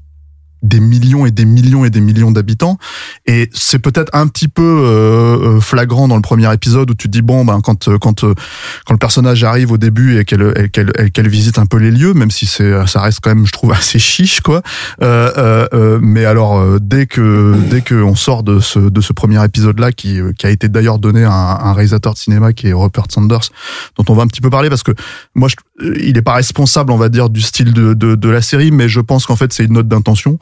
[0.61, 2.77] des millions et des millions et des millions d'habitants.
[3.25, 7.07] Et c'est peut-être un petit peu euh, euh, flagrant dans le premier épisode où tu
[7.07, 8.33] dis bon ben quand euh, quand euh,
[8.85, 11.91] quand le personnage arrive au début et qu'elle qu'elle et qu'elle visite un peu les
[11.91, 14.61] lieux même si c'est ça reste quand même je trouve assez chiche quoi.
[15.01, 19.43] Euh, euh, mais alors dès que dès que on sort de ce de ce premier
[19.43, 22.67] épisode là qui qui a été d'ailleurs donné à un, un réalisateur de cinéma qui
[22.67, 23.49] est Rupert Sanders
[23.97, 24.91] dont on va un petit peu parler parce que
[25.35, 25.49] moi
[25.81, 28.89] il est pas responsable on va dire du style de de, de la série mais
[28.89, 30.39] je pense qu'en fait c'est une note d'intention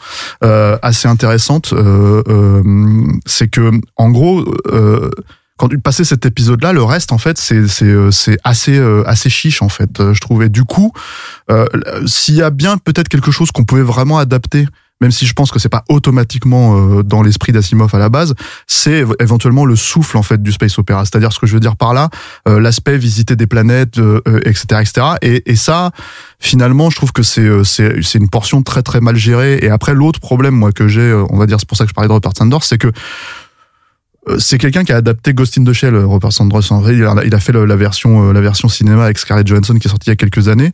[0.81, 1.73] assez intéressante.
[1.73, 2.63] Euh, euh,
[3.25, 5.09] c'est que, en gros, euh,
[5.57, 8.11] quand tu passais cet épisode-là, le reste, en fait, c'est c'est euh,
[8.43, 10.49] assez euh, assez chiche, en fait, euh, je trouvais.
[10.49, 10.93] Du coup,
[11.49, 11.65] euh,
[12.05, 14.67] s'il y a bien peut-être quelque chose qu'on pouvait vraiment adapter.
[14.99, 18.33] Même si je pense que c'est pas automatiquement euh, dans l'esprit d'Asimov à la base,
[18.65, 21.05] c'est éve- éventuellement le souffle en fait du space opéra.
[21.05, 22.09] C'est-à-dire ce que je veux dire par là,
[22.47, 25.07] euh, l'aspect visiter des planètes, euh, euh, etc., etc.
[25.21, 25.91] Et, et ça,
[26.39, 29.59] finalement, je trouve que c'est c'est une portion très très mal gérée.
[29.61, 31.93] Et après, l'autre problème, moi, que j'ai, on va dire, c'est pour ça que je
[31.93, 32.91] parlais de Rupert Sanders, c'est que
[34.39, 36.71] c'est quelqu'un qui a adapté Ghost in the Shell, euh, Rupert Sanders.
[36.71, 39.47] En vrai, il a, il a fait la version, euh, la version cinéma avec Scarlett
[39.47, 40.71] Johansson qui est sortie il y a quelques années.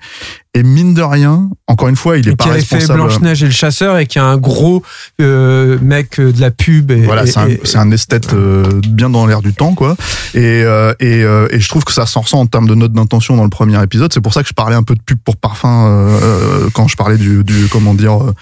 [0.56, 2.86] Et mine de rien, encore une fois, il est Et pas qui avait fait.
[2.94, 4.84] Blanche Neige et le chasseur et qui a un gros
[5.20, 6.92] euh, mec euh, de la pub.
[6.92, 9.96] Et, Voilà, c'est un, esthète euh, bien dans l'air du temps, quoi.
[10.36, 12.94] Et, euh, et, euh, et je trouve que ça s'en ressent en termes de note
[12.94, 14.14] d'intention dans le premier épisode.
[14.14, 16.88] C'est pour ça que je parlais un peu de pub pour parfum euh, euh, quand
[16.88, 18.34] je parlais du, du comment dire euh,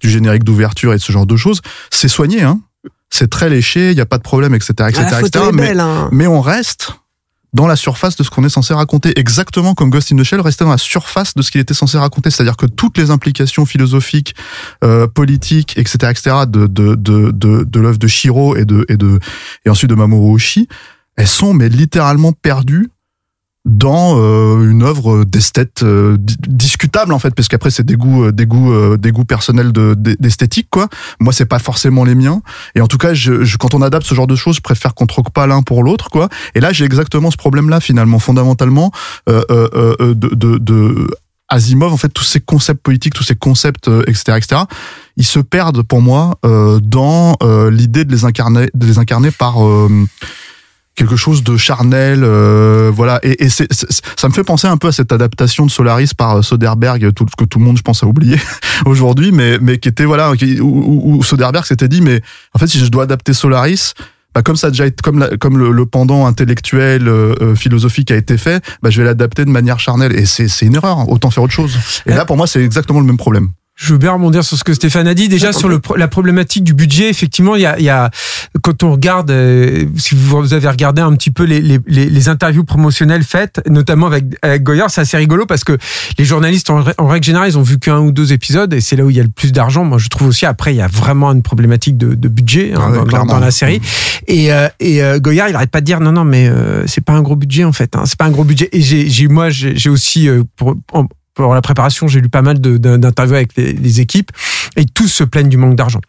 [0.00, 1.60] du générique d'ouverture et de ce genre de choses.
[1.90, 2.58] C'est soigné, hein.
[3.12, 5.44] C'est très léché, il y a pas de problème, etc., etc., Ah, etc.
[5.48, 5.80] est mais, belle.
[5.80, 6.08] hein.
[6.12, 6.92] mais on reste
[7.52, 10.40] dans la surface de ce qu'on est censé raconter, exactement comme Ghost in the Shell
[10.40, 13.66] restait dans la surface de ce qu'il était censé raconter, c'est-à-dire que toutes les implications
[13.66, 14.36] philosophiques,
[14.84, 18.96] euh, politiques, etc., etc., de de de de, de l'œuvre de Shiro et de et
[18.96, 19.18] de
[19.64, 20.68] et ensuite de Mamoru Oshii,
[21.16, 22.90] elles sont mais littéralement perdues
[23.70, 28.24] dans euh, une œuvre d'esthète euh, di- discutable en fait parce qu'après c'est des goûts
[28.24, 30.88] euh, des goûts euh, des goûts personnels de d'esthétique quoi
[31.20, 32.42] moi c'est pas forcément les miens
[32.74, 34.94] et en tout cas je, je- quand on adapte ce genre de choses je préfère
[34.94, 38.18] qu'on troque pas l'un pour l'autre quoi et là j'ai exactement ce problème là finalement
[38.18, 38.90] fondamentalement
[39.28, 41.06] euh, de, de, de
[41.52, 44.60] Asimov, en fait, tous ces concepts politiques, tous ces concepts, euh, etc., etc.,
[45.16, 49.32] ils se perdent pour moi euh, dans euh, l'idée de les incarner, de les incarner
[49.32, 49.56] par
[50.96, 53.20] quelque chose de charnel, euh, voilà.
[53.22, 56.38] Et, et c'est- ça me fait penser un peu à cette adaptation de Solaris par
[56.38, 58.36] euh, Soderbergh, tout que tout le monde, je pense, a oublié
[58.86, 62.20] aujourd'hui, mais mais qui était voilà, où, Soderbergh s'était dit, mais
[62.54, 63.94] en fait, si je dois adapter Solaris,
[64.34, 68.10] bah, comme ça a déjà été, comme, comme le, le pendant intellectuel, euh, euh, philosophique
[68.12, 70.14] a été fait, bah, je vais l'adapter de manière charnelle.
[70.16, 70.98] Et c'est, c'est une erreur.
[71.00, 71.06] hein.
[71.08, 71.76] Autant faire autre chose.
[72.06, 73.48] Et là, pour moi, c'est exactement le même problème.
[73.82, 75.28] Je veux bien rebondir sur ce que Stéphane a dit.
[75.30, 78.10] Déjà sur le, la problématique du budget, effectivement, il y a, y a
[78.62, 82.62] quand on regarde, euh, si vous avez regardé un petit peu les, les, les, interviews
[82.64, 85.78] promotionnelles faites, notamment avec, avec Goyer, c'est assez rigolo parce que
[86.18, 88.82] les journalistes, en, rè- en règle générale, ils ont vu qu'un ou deux épisodes et
[88.82, 89.82] c'est là où il y a le plus d'argent.
[89.84, 90.44] Moi, je trouve aussi.
[90.44, 93.50] Après, il y a vraiment une problématique de, de budget hein, Ah ouais, dans- la
[93.50, 93.80] série.
[94.26, 97.00] Et, euh, et euh, Goyard, il arrête pas de dire non, non, mais euh, c'est
[97.02, 97.96] pas un gros budget en fait.
[97.96, 98.68] Hein, c'est pas un gros budget.
[98.72, 102.42] Et j'ai, moi, j'ai j'ai aussi euh, pour, en- pour la préparation, j'ai lu pas
[102.42, 104.30] mal d'interviews avec les équipes
[104.76, 106.00] et tous se plaignent du manque d'argent.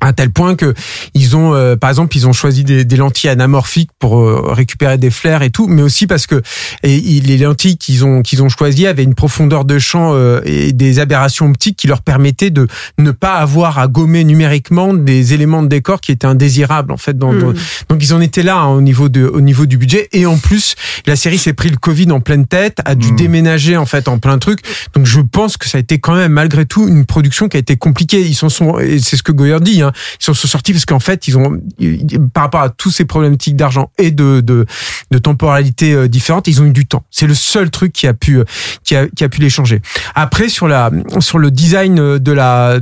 [0.00, 0.74] À tel point que
[1.14, 4.96] ils ont, euh, par exemple, ils ont choisi des, des lentilles anamorphiques pour euh, récupérer
[4.98, 6.40] des flares et tout, mais aussi parce que
[6.84, 10.72] et, les lentilles qu'ils ont qu'ils ont choisies avaient une profondeur de champ euh, et
[10.72, 15.62] des aberrations optiques qui leur permettaient de ne pas avoir à gommer numériquement des éléments
[15.62, 17.16] de décor qui étaient indésirables en fait.
[17.18, 17.54] Dans, dans- Mm.
[17.88, 20.36] donc ils en étaient là hein, au niveau de au niveau du budget et en
[20.38, 20.74] plus
[21.06, 23.16] la série s'est pris le Covid en pleine tête, a dû Mm.
[23.16, 24.60] déménager en fait en plein truc.
[24.94, 27.60] Donc je pense que ça a été quand même malgré tout une production qui a
[27.60, 28.20] été compliquée.
[28.20, 29.87] Ils s'en sont et c'est ce que Goyer dit, hein,
[30.20, 33.04] ils s'en sont sortis parce qu'en fait ils ont ils- par rapport à tous ces
[33.04, 34.66] problématiques d'argent et de de,
[35.10, 37.04] de temporalité euh, différentes, ils ont eu du temps.
[37.10, 38.44] C'est le seul truc qui a pu euh,
[38.84, 39.80] qui a qui a pu les changer.
[40.14, 42.78] Après sur la sur le design euh, de la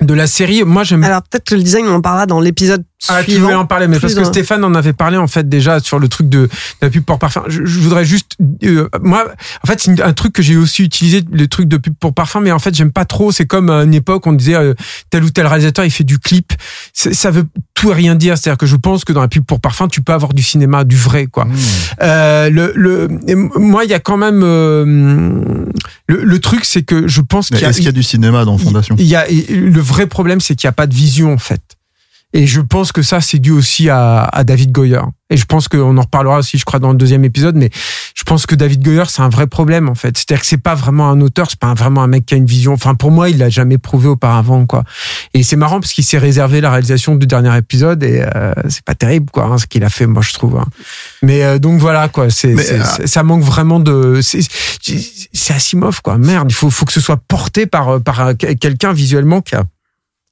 [0.00, 2.84] de la série, moi j'aime Alors peut-être que le design, on en parlera dans l'épisode
[3.08, 5.78] ah, tu voulais en parler, mais parce que Stéphane en avait parlé en fait déjà
[5.80, 6.50] sur le truc de, de
[6.82, 7.44] la pub pour parfum.
[7.46, 8.32] Je, je voudrais juste,
[8.64, 9.28] euh, moi,
[9.62, 12.40] en fait, c'est un truc que j'ai aussi utilisé, le truc de pub pour parfum,
[12.40, 13.30] mais en fait, j'aime pas trop.
[13.30, 14.74] C'est comme à une époque, on disait euh,
[15.10, 16.52] tel ou tel réalisateur, il fait du clip.
[16.92, 18.36] Ça veut tout et rien dire.
[18.36, 20.84] C'est-à-dire que je pense que dans la pub pour parfum, tu peux avoir du cinéma,
[20.84, 21.46] du vrai, quoi.
[22.02, 23.08] Euh, le, le,
[23.56, 24.84] moi, il y a quand même euh,
[26.08, 28.02] le, le truc, c'est que je pense qu'il y a, Est-ce qu'il y a du
[28.02, 28.96] cinéma dans Fondation?
[28.98, 31.60] il y a le vrai problème, c'est qu'il n'y a pas de vision en fait.
[32.34, 35.00] Et je pense que ça, c'est dû aussi à, à David Goyer.
[35.30, 37.56] Et je pense qu'on en reparlera aussi, je crois, dans le deuxième épisode.
[37.56, 37.70] Mais
[38.14, 40.16] je pense que David Goyer, c'est un vrai problème en fait.
[40.18, 42.44] C'est-à-dire que c'est pas vraiment un auteur, c'est pas vraiment un mec qui a une
[42.46, 42.74] vision.
[42.74, 44.84] Enfin, pour moi, il l'a jamais prouvé auparavant, quoi.
[45.32, 48.84] Et c'est marrant parce qu'il s'est réservé la réalisation du dernier épisode et euh, c'est
[48.84, 50.58] pas terrible, quoi, hein, ce qu'il a fait, moi, je trouve.
[50.58, 50.66] hein.
[51.22, 52.28] Mais euh, donc voilà, quoi.
[52.28, 54.20] C'est, euh, ça manque vraiment de.
[54.22, 54.40] C'est,
[55.32, 56.18] c'est Asimov, quoi.
[56.18, 59.64] Merde, il faut, faut que ce soit porté par par un- quelqu'un visuellement qui a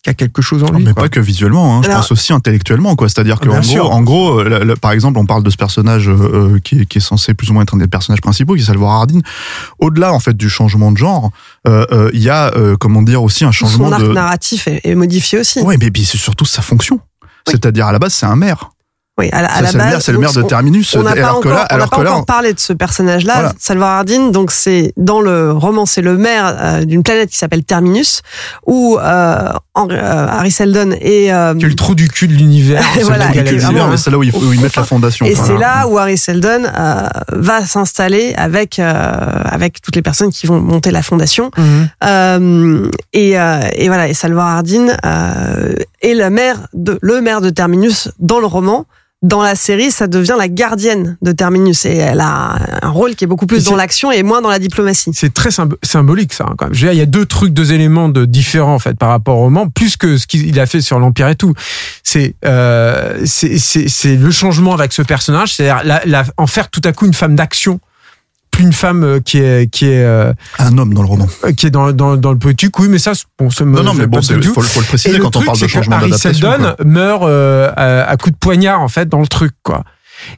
[0.07, 0.85] qui a quelque chose en lui.
[0.85, 1.03] mais quoi.
[1.05, 3.09] pas que visuellement, hein, je Alors- pense aussi intellectuellement, quoi.
[3.09, 3.85] C'est-à-dire que Bien en sûr.
[3.85, 6.12] gros, en gros, euh, la- la- par exemple, on parle de ce personnage euh,
[6.55, 8.61] euh, qui, est, qui est censé plus ou moins être un des personnages principaux, qui
[8.62, 9.19] est Salvador Hardin.
[9.81, 11.31] Au-delà, en fait, du changement de genre,
[11.66, 14.12] euh, euh, il y a, euh, comment dire, aussi un changement Son arc de.
[14.12, 15.61] narratif est, est modifié aussi.
[15.61, 17.01] Ouais, mais puis c'est surtout sa fonction.
[17.49, 18.71] C'est-à-dire à la base, c'est un maire.
[19.18, 20.46] Oui, à la, à Ça, la c'est le base, maire, c'est le maire de on-
[20.46, 20.94] Terminus.
[20.94, 22.61] On n'a pas alors que encore, là, on alors pas que là, encore parlé de
[22.61, 23.52] ce personnage-là, Voilà.
[23.59, 24.26] Salvador Hardin.
[24.31, 28.20] Donc c'est dans le roman, c'est le maire euh, d'une planète qui s'appelle Terminus,
[28.66, 32.35] où euh, Henry- euh, Harry Seldon et euh, Qui est le trou du cul de
[32.35, 32.83] l'univers.
[32.94, 34.85] Et c'est voilà, c'est vraiment, mais c'est là où, il faut- où ils mettent la
[34.85, 35.24] fondation.
[35.24, 35.46] et Voilà.
[35.48, 38.92] c'est là où Harry Seldon euh, va s'installer avec euh,
[39.46, 41.50] avec toutes les personnes qui vont monter la fondation.
[41.57, 41.88] Mhm.
[42.05, 47.40] Euh, et, euh, et voilà, et Salvador Hardin euh, est le maire de le maire
[47.40, 48.85] de Terminus dans le roman.
[49.22, 53.24] Dans la série, ça devient la gardienne de Terminus et elle a un rôle qui
[53.24, 55.11] est beaucoup plus dans l'action et moins dans la diplomatie.
[55.14, 56.44] C'est très symb- symbolique ça.
[56.48, 56.74] hein, quand même.
[56.74, 59.09] Je veux dire, il y a deux trucs, deux éléments de différents en fait par
[59.09, 61.55] rapport au roman, plus que ce qu'il a fait sur l'Empire et tout.
[62.05, 66.92] C'est euh, c'est le changement avec ce personnage, c'est-à-dire la, la- en faire tout à
[66.92, 67.81] coup une femme d'action,
[68.57, 71.29] plus une femme euh, qui est qui est euh, Un homme dans le roman.
[71.57, 72.79] qui est dans dans, dans le politique.
[72.79, 74.55] Oui, mais ça, bon, ça me Non, non, mais bon, tout.
[74.55, 76.51] faut, le- faut le Et préciser le quand on parle de changement Harry d'adaptation.
[76.51, 76.85] Seldon quoi.
[76.85, 79.85] meurt euh, à, à coup de poignard en fait dans le truc quoi.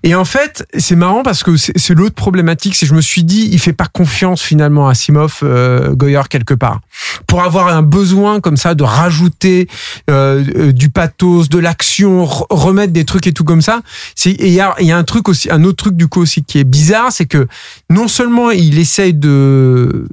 [0.02, 3.48] Et en fait, c'est marrant parce que c'est l'autre problématique, c'est je me suis dit,
[3.52, 6.80] il fait pas confiance finalement à Simov euh, Goyer quelque part,
[7.26, 9.68] pour avoir un besoin comme ça de rajouter
[10.10, 13.82] euh, euh, du pathos, de l'action, re- remettre des trucs et tout comme ça.
[14.14, 16.42] C'est il y a, y a un truc aussi, un autre truc du coup aussi
[16.42, 17.46] qui est bizarre, c'est que
[17.90, 20.06] non seulement il essaye de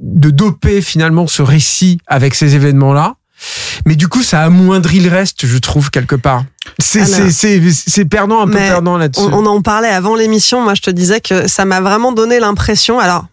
[0.00, 3.16] de doper finalement ce récit avec ces événements là,
[3.86, 6.44] mais du coup, ça amoindrit le reste, je trouve, quelque part.
[6.78, 7.30] C'est, Alors.
[7.30, 9.24] c'est, c'est, c'est perdant, un peu perdant là-dessus.
[9.24, 10.62] On, on en parlait avant l'émission.
[10.62, 12.98] Moi, je te disais que ça m'a vraiment donné l'impression.
[12.98, 13.26] Alors,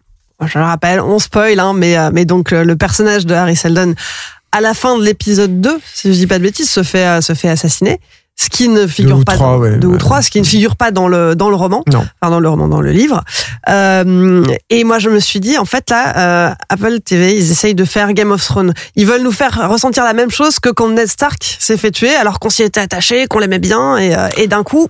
[0.45, 3.95] je le rappelle, on spoil, hein, mais, euh, mais donc le personnage de Harry Seldon,
[4.55, 7.21] à la fin de l'épisode 2, si je dis pas de bêtises, se fait, euh,
[7.21, 7.99] se fait assassiner.
[8.37, 10.75] Ce qui ne figure pas trois, dans, ouais, deux ou trois, ce qui ne figure
[10.75, 12.05] pas dans le dans le roman, Non.
[12.21, 13.23] enfin dans le roman, dans le livre.
[13.69, 17.75] Euh, et moi, je me suis dit, en fait, là, euh, Apple TV, ils essayent
[17.75, 18.73] de faire Game of Thrones.
[18.95, 22.13] Ils veulent nous faire ressentir la même chose que quand Ned Stark s'est fait tuer,
[22.13, 24.89] alors qu'on s'y était attaché, qu'on l'aimait bien, et, euh, et d'un coup,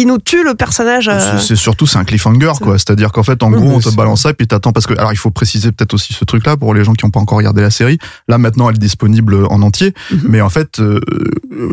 [0.00, 1.08] il nous tue le personnage.
[1.08, 2.78] euh, C'est- C'est surtout c'est un cliffhanger quoi.
[2.78, 4.94] C'est-à-dire qu'en fait en Oui, gros on te balance ça et puis t'attends parce que
[4.94, 7.20] alors il faut préciser peut-être aussi ce truc là pour les gens qui n'ont pas
[7.20, 7.98] encore regardé la série.
[8.28, 10.20] Là maintenant elle est disponible en entier, Mhm.
[10.28, 11.00] mais en fait euh,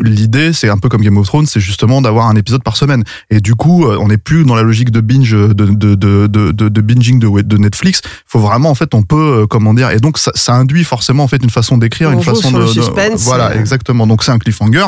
[0.02, 3.04] l'idée c'est un peu comme Game of Thrones, c'est justement d'avoir un épisode par semaine.
[3.30, 6.26] Et du coup euh, on n'est plus dans la logique de binge de de de
[6.26, 8.02] de, de, de binging de, de Netflix.
[8.26, 11.24] Faut vraiment en fait on peut euh, comment dire et donc ça, ça induit forcément
[11.24, 14.06] en fait une façon d'écrire, une façon de, le de- suspense, voilà exactement.
[14.06, 14.86] Donc c'est un cliffhanger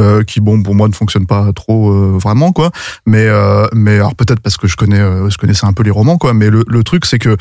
[0.00, 2.70] euh, qui bon pour moi ne fonctionne pas trop euh, vraiment quoi
[3.06, 5.90] mais euh, mais alors peut-être parce que je connais euh, je connaissais un peu les
[5.90, 7.36] romans quoi mais le, le truc c'est que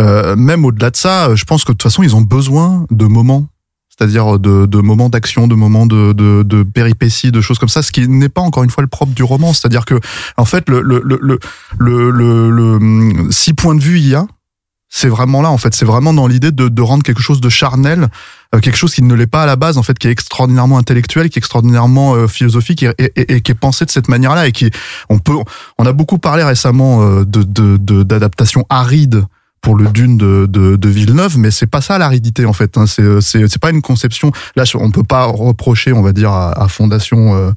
[0.00, 3.06] euh, même au-delà de ça je pense que de toute façon ils ont besoin de
[3.06, 3.46] moments
[3.96, 7.82] c'est-à-dire de, de moments d'action, de moments de, de, de péripéties, de choses comme ça,
[7.82, 9.52] ce qui n'est pas encore une fois le propre du roman.
[9.52, 10.00] C'est-à-dire que,
[10.38, 11.38] en fait, le, le, le, le,
[11.78, 14.26] le, le, le- hum, si point de vue il y a,
[14.94, 15.74] c'est vraiment là, en fait.
[15.74, 18.08] C'est vraiment dans l'idée de, de rendre quelque chose de charnel,
[18.54, 20.76] euh, quelque chose qui ne l'est pas à la base, en fait, qui est extraordinairement
[20.76, 24.46] intellectuel, qui est extraordinairement euh, philosophique et, et, et- qui est pensé de cette manière-là
[24.48, 24.70] et qui,
[25.08, 25.32] on peut,
[25.78, 29.24] on a beaucoup parlé récemment euh, de, de, de- d'adaptation aride
[29.62, 32.76] pour le Dune de, de, de Villeneuve, mais c'est pas ça l'aridité en fait.
[32.76, 32.86] Hein.
[32.86, 34.30] C'est, c'est, c'est pas une conception.
[34.56, 37.52] Là, on peut pas reprocher, on va dire, à, à Fondation euh,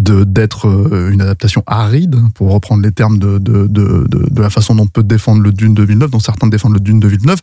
[0.00, 4.50] de d'être euh, une adaptation aride, pour reprendre les termes de, de, de, de, la
[4.50, 7.08] façon dont on peut défendre le Dune de Villeneuve, dont certains défendent le Dune de
[7.08, 7.40] Villeneuve.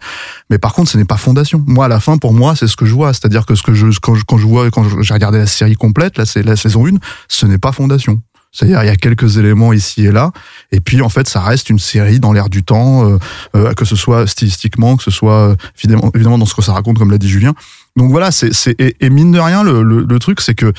[0.49, 1.63] Mais par contre, ce n'est pas Fondation.
[1.65, 3.13] Moi, à la fin, pour moi, c'est ce que je vois.
[3.13, 5.75] C'est-à-dire que ce que je quand je, quand je vois quand j'ai regardé la série
[5.75, 6.91] complète, là, c'est la saison 1,
[7.29, 8.21] ce n'est pas Fondation.
[8.51, 10.31] C'est-à-dire, il y a quelques éléments ici et là,
[10.73, 13.17] et puis en fait, ça reste une série dans l'air du temps, euh,
[13.55, 16.73] euh, que ce soit stylistiquement, que ce soit euh, évidemment, évidemment dans ce que ça
[16.73, 17.53] raconte, comme l'a dit Julien.
[17.95, 20.73] Donc voilà, c'est c'est et, et mine de rien, le, le truc, c'est que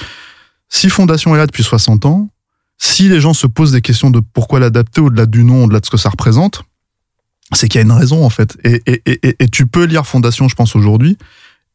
[0.73, 2.29] si Fondation est là depuis 60 ans,
[2.79, 5.85] si les gens se posent des questions de pourquoi l'adapter au-delà du nom, au-delà de
[5.85, 6.65] ce que ça représente,
[7.53, 8.57] c'est qu'il y a une raison en fait.
[8.65, 11.19] Et, et, et, et tu peux lire Fondation, je pense aujourd'hui,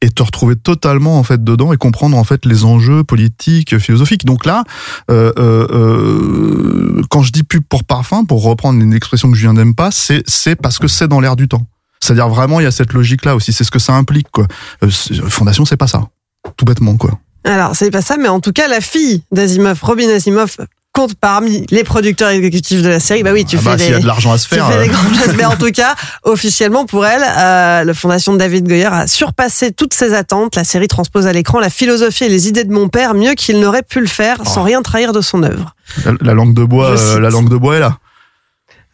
[0.02, 4.26] et te retrouver totalement en fait dedans et comprendre en fait les enjeux politiques, philosophiques.
[4.26, 4.64] Donc là,
[5.12, 9.42] euh, euh, euh, quand je dis pub pour parfum, pour reprendre une expression que je
[9.42, 11.68] viens n'aime pas, c'est c'est parce que c'est dans l'air du temps.
[12.00, 14.48] C'est-à-dire vraiment il y a cette logique là aussi, c'est ce que ça implique quoi.
[14.84, 16.10] Euh, Fondation c'est pas ça,
[16.58, 17.20] tout bêtement quoi.
[17.44, 20.58] Alors, c'est pas ça, mais en tout cas, la fille d'Asimov, Robin Asimov,
[20.94, 23.22] compte parmi les producteurs exécutifs de la série.
[23.22, 24.56] Bah oui, tu Ah bah, fais s'il y a des, de l'argent à se tu
[24.56, 24.68] faire.
[24.68, 25.34] fais euh, des grandes choses.
[25.38, 29.72] Mais en tout cas, officiellement pour elle, euh, la fondation de David Goyer a surpassé
[29.72, 30.56] toutes ses attentes.
[30.56, 33.60] La série transpose à l'écran la philosophie et les idées de mon père mieux qu'il
[33.60, 34.64] n'aurait pu le faire sans Oh.
[34.64, 35.76] rien trahir de son œuvre.
[36.04, 37.98] la, la langue de bois, euh, la langue de bois est là.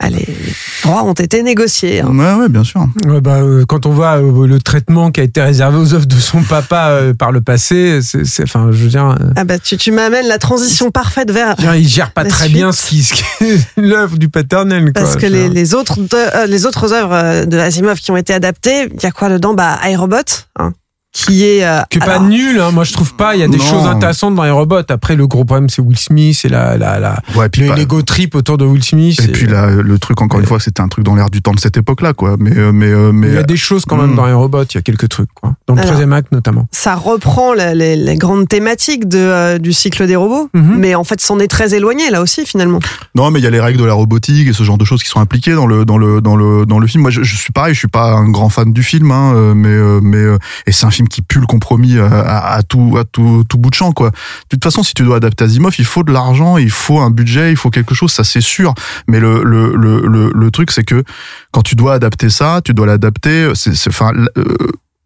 [0.05, 2.01] Allez, les droits ont été négociés.
[2.01, 2.09] hein.
[2.13, 2.85] Ouais ouais bien sûr.
[3.05, 6.05] Ouais, bah, euh, quand on voit euh, le traitement qui a été réservé aux œuvres
[6.07, 9.59] de son papa euh, par le passé, c'est, enfin, je veux dire, euh, Ah bah
[9.59, 12.53] tu, tu m'amènes la transition parfaite vers dire, il gère pas très suite.
[12.57, 13.09] bien ce qui,
[13.77, 14.91] l'œuvre du paternel.
[14.91, 15.01] quoi.
[15.03, 18.89] Parce que les, autres de- euh, les autres œuvres de Asimov qui ont été adaptées,
[18.93, 19.53] il y a quoi dedans?
[19.53, 20.17] Bah iRobot,
[20.59, 20.73] hein,
[21.13, 22.71] qui est euh, qui est pas nul, hein.
[22.71, 23.35] moi je trouve pas.
[23.35, 23.63] Il y a des Non.
[23.63, 24.81] choses intéressantes dans les robots.
[24.89, 27.75] Après, le gros problème, c'est Will Smith et la, la, la, Ouais, puis le pas-
[27.75, 29.21] l'ego trip autour de Will Smith.
[29.23, 31.53] Et puis là, le truc encore une fois, c'était un truc dans l'air du temps
[31.53, 32.35] de cette époque-là, quoi.
[32.39, 34.15] Mais euh, mais euh, mais il y a des choses quand même Hmm.
[34.15, 34.63] dans les robots.
[34.63, 35.53] Il y a quelques trucs, quoi.
[35.67, 35.91] Dans le Alors.
[35.91, 36.67] troisième acte notamment.
[36.71, 40.75] ça reprend la- les, les grandes thématiques de, euh, du cycle des robots, Mhm.
[40.77, 42.79] mais en fait, c'en est très éloigné là aussi finalement.
[43.15, 45.03] non, mais il y a les règles de la robotique et ce genre de choses
[45.03, 47.03] qui sont impliquées dans le dans le dans le dans le film.
[47.03, 49.53] Moi, je, je suis pareil, je suis pas un grand fan du film, hein, euh,
[49.53, 52.63] mais euh, mais euh, et c'est un film qui pue le compromis à, à, à
[52.63, 54.09] tout à tout tout bout de champ, quoi.
[54.09, 54.15] De
[54.49, 57.51] toute façon, si tu dois adapter Asimov, il faut de l'argent, il faut un budget,
[57.51, 58.73] il faut quelque chose, ça c'est sûr.
[59.07, 61.03] Mais le le le le, truc, c'est que
[61.51, 63.51] quand tu dois adapter ça, tu dois l'adapter.
[63.55, 64.11] C'est enfin.
[64.37, 64.43] euh,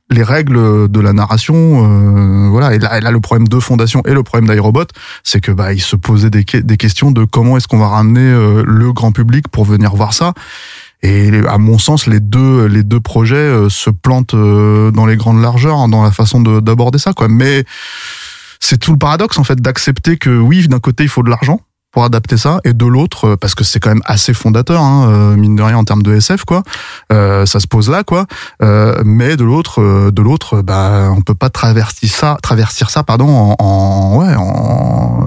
[0.10, 2.73] les règles de la narration, euh, voilà.
[2.73, 4.86] Et là, là, le problème de Fondation et le problème d'iRobot,
[5.23, 8.21] c'est que bah, il se posait des, des questions de comment est-ce qu'on va ramener
[8.21, 10.33] euh, le grand public pour venir voir ça.
[11.08, 15.15] Et à mon sens, les deux, les deux projets euh, se plantent euh, dans les
[15.15, 17.30] grandes largeurs, hein, dans la façon de- d'aborder ça, quoi.
[17.30, 17.63] Mais
[18.60, 21.62] c'est tout le paradoxe, en fait, d'accepter que oui, d'un côté, il faut de l'argent
[21.93, 25.36] pour adapter ça, et de l'autre, euh, parce que c'est quand même assez fondateur, hein,
[25.38, 26.63] mine de rien, en termes de SF, quoi.
[27.13, 28.26] Euh, ça se pose là, quoi.
[28.62, 33.30] Euh, mais de l'autre, de l'autre, bah, on peut pas traverser ça, traverser ça, pardon,
[33.30, 35.26] en, en ouais, en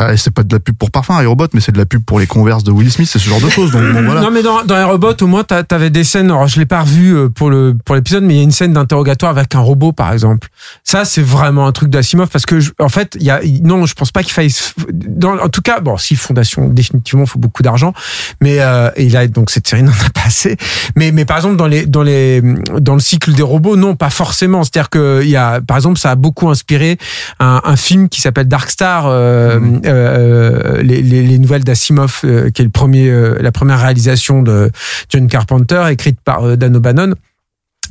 [0.00, 2.18] euh, c'est pas de la pub pour parfum, iRobot, mais c'est de la pub pour
[2.18, 3.70] les Converse de Will Smith, c'est ce genre de choses.
[3.72, 4.20] Donc bon, voilà.
[4.22, 6.26] Non mais dans, dans iRobot au moins t'a- t'avais des scènes.
[6.30, 8.50] Alors je l'ai pas revu euh, pour le pour l'épisode, mais il y a une
[8.50, 10.48] scène d'interrogatoire avec un robot par exemple.
[10.84, 13.86] Ça c'est vraiment un truc d'Asimov parce que je- en fait il y a non
[13.86, 14.52] je pense pas qu'il faille
[14.92, 17.92] dans en tout cas bon si Fondation définitivement faut beaucoup d'argent,
[18.40, 20.56] mais euh, et là donc cette série n'en a pas assez.
[20.96, 22.42] Mais mais par exemple dans les dans les
[22.78, 24.62] dans le cycle des robots non pas forcément.
[24.64, 26.98] C'est-à-dire que il y a par exemple ça a beaucoup inspiré
[27.38, 29.58] un, un film qui s'appelle Dark Star, euh,
[29.90, 34.42] euh, les, les, les nouvelles d'Asimov, euh, qui est le premier, euh, la première réalisation
[34.42, 34.70] de
[35.08, 37.14] John Carpenter, écrite par euh, Dan O'Bannon.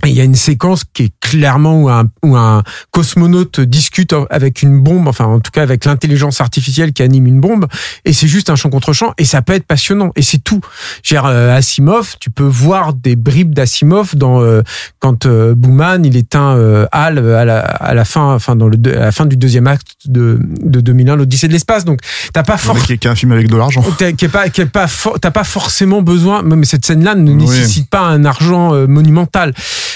[0.05, 4.15] Et il y a une séquence qui est clairement où un, où un cosmonaute discute
[4.29, 7.67] avec une bombe, enfin en tout cas avec l'intelligence artificielle qui anime une bombe,
[8.05, 10.61] et c'est juste un champ contre champ, et ça peut être passionnant, et c'est tout.
[11.03, 14.61] Genre Asimov, tu peux voir des bribes d'Asimov dans euh,
[14.99, 18.77] quand euh, Booman il éteint euh, Hal à la, à la fin, enfin dans le
[18.95, 21.83] à la fin du deuxième acte de, de 2001, l'Odyssée de l'espace.
[21.83, 21.99] Donc
[22.31, 23.83] t'as pas forcément qui, a un film avec de l'argent.
[23.97, 24.87] Qui est pas qui est pas
[25.19, 27.35] t'as pas forcément besoin mais cette scène là ne Oui.
[27.35, 29.53] nécessite pas un argent euh, monumental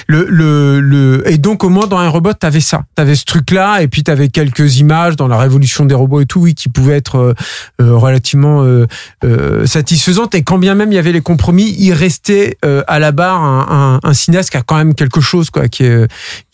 [0.07, 2.83] le le le et donc au moins dans un robot t'avais ça.
[2.95, 6.25] T'avais ce truc là et puis t'avais quelques images dans la révolution des robots et
[6.25, 7.33] tout oui qui pouvaient être euh,
[7.81, 8.85] euh, relativement euh,
[9.23, 10.35] euh, satisfaisantes.
[10.35, 13.41] Et quand bien même il y avait les compromis il restait euh, à la barre
[13.41, 16.07] un, un, un cinéaste qui a quand même quelque chose quoi qui est,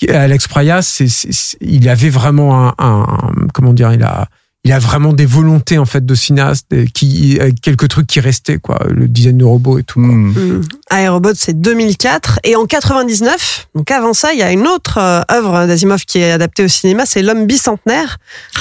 [0.09, 3.07] Alex Proyas c'est- il avait vraiment un, un
[3.53, 4.27] comment dire il a
[4.65, 8.57] il a vraiment des volontés en fait de cinéaste qui avec quelques trucs qui restaient
[8.57, 10.09] quoi le design de robots et tout quoi.
[10.13, 10.61] Hmm.
[10.91, 12.39] iRobot, c'est 2004.
[12.43, 16.19] Et en 99, donc avant ça, il y a une autre euh, œuvre d'Asimov qui
[16.19, 18.17] est adaptée au cinéma, c'est L'homme bicentenaire,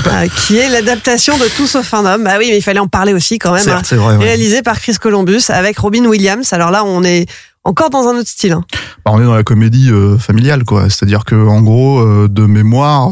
[0.07, 2.25] euh, qui est l'adaptation de Tout sauf un homme.
[2.25, 3.69] Bah oui, mais il fallait en parler aussi quand même.
[3.69, 3.83] hein.
[3.91, 4.17] Vrai.
[4.17, 4.25] ouais.
[4.25, 6.53] Réalisé par Chris Columbus avec Robin Williams.
[6.53, 7.27] Alors là, on est
[7.65, 8.53] encore dans un autre style.
[8.53, 8.65] hein.
[9.05, 10.85] Bah, on est dans la comédie euh, familiale, quoi.
[10.91, 13.11] C'est-à-dire que en gros, euh, de mémoire,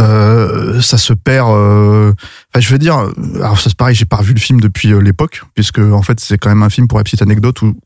[0.00, 1.50] euh, ça se perd.
[1.50, 2.12] euh,
[2.52, 2.96] Enfin, je veux dire,
[3.36, 6.18] alors ça c'est pareil, j'ai pas revu le film depuis euh, l'époque, puisque en fait
[6.20, 7.76] c'est quand même un film pour la petite anecdote où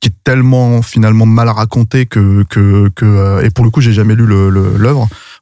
[0.00, 3.92] qui est tellement finalement mal raconté que que, que euh, et pour le coup j'ai
[3.92, 4.50] jamais lu le-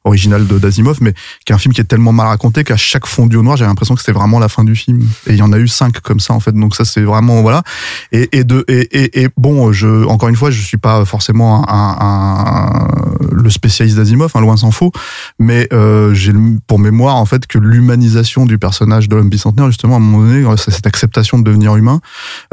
[0.05, 1.13] de d'Asimov, mais
[1.45, 3.69] qui est un film qui est tellement mal raconté qu'à chaque fondu au noir j'avais
[3.69, 5.01] l'impression que c'était vraiment la fin du film.
[5.27, 7.41] Et il y en a eu cinq comme ça en fait, donc ça c'est vraiment
[7.41, 7.63] voilà.
[8.11, 11.67] Et, et de et, et, et bon, je encore une fois, je suis pas forcément
[11.69, 12.87] un, un-
[13.31, 14.91] le spécialiste d'Asimov, hein, loin s'en faut,
[15.39, 16.33] mais euh, j'ai
[16.67, 20.25] pour mémoire en fait que l'humanisation du personnage de l'homme bicentenaire, justement à un moment
[20.25, 22.01] donné, cette acceptation de devenir humain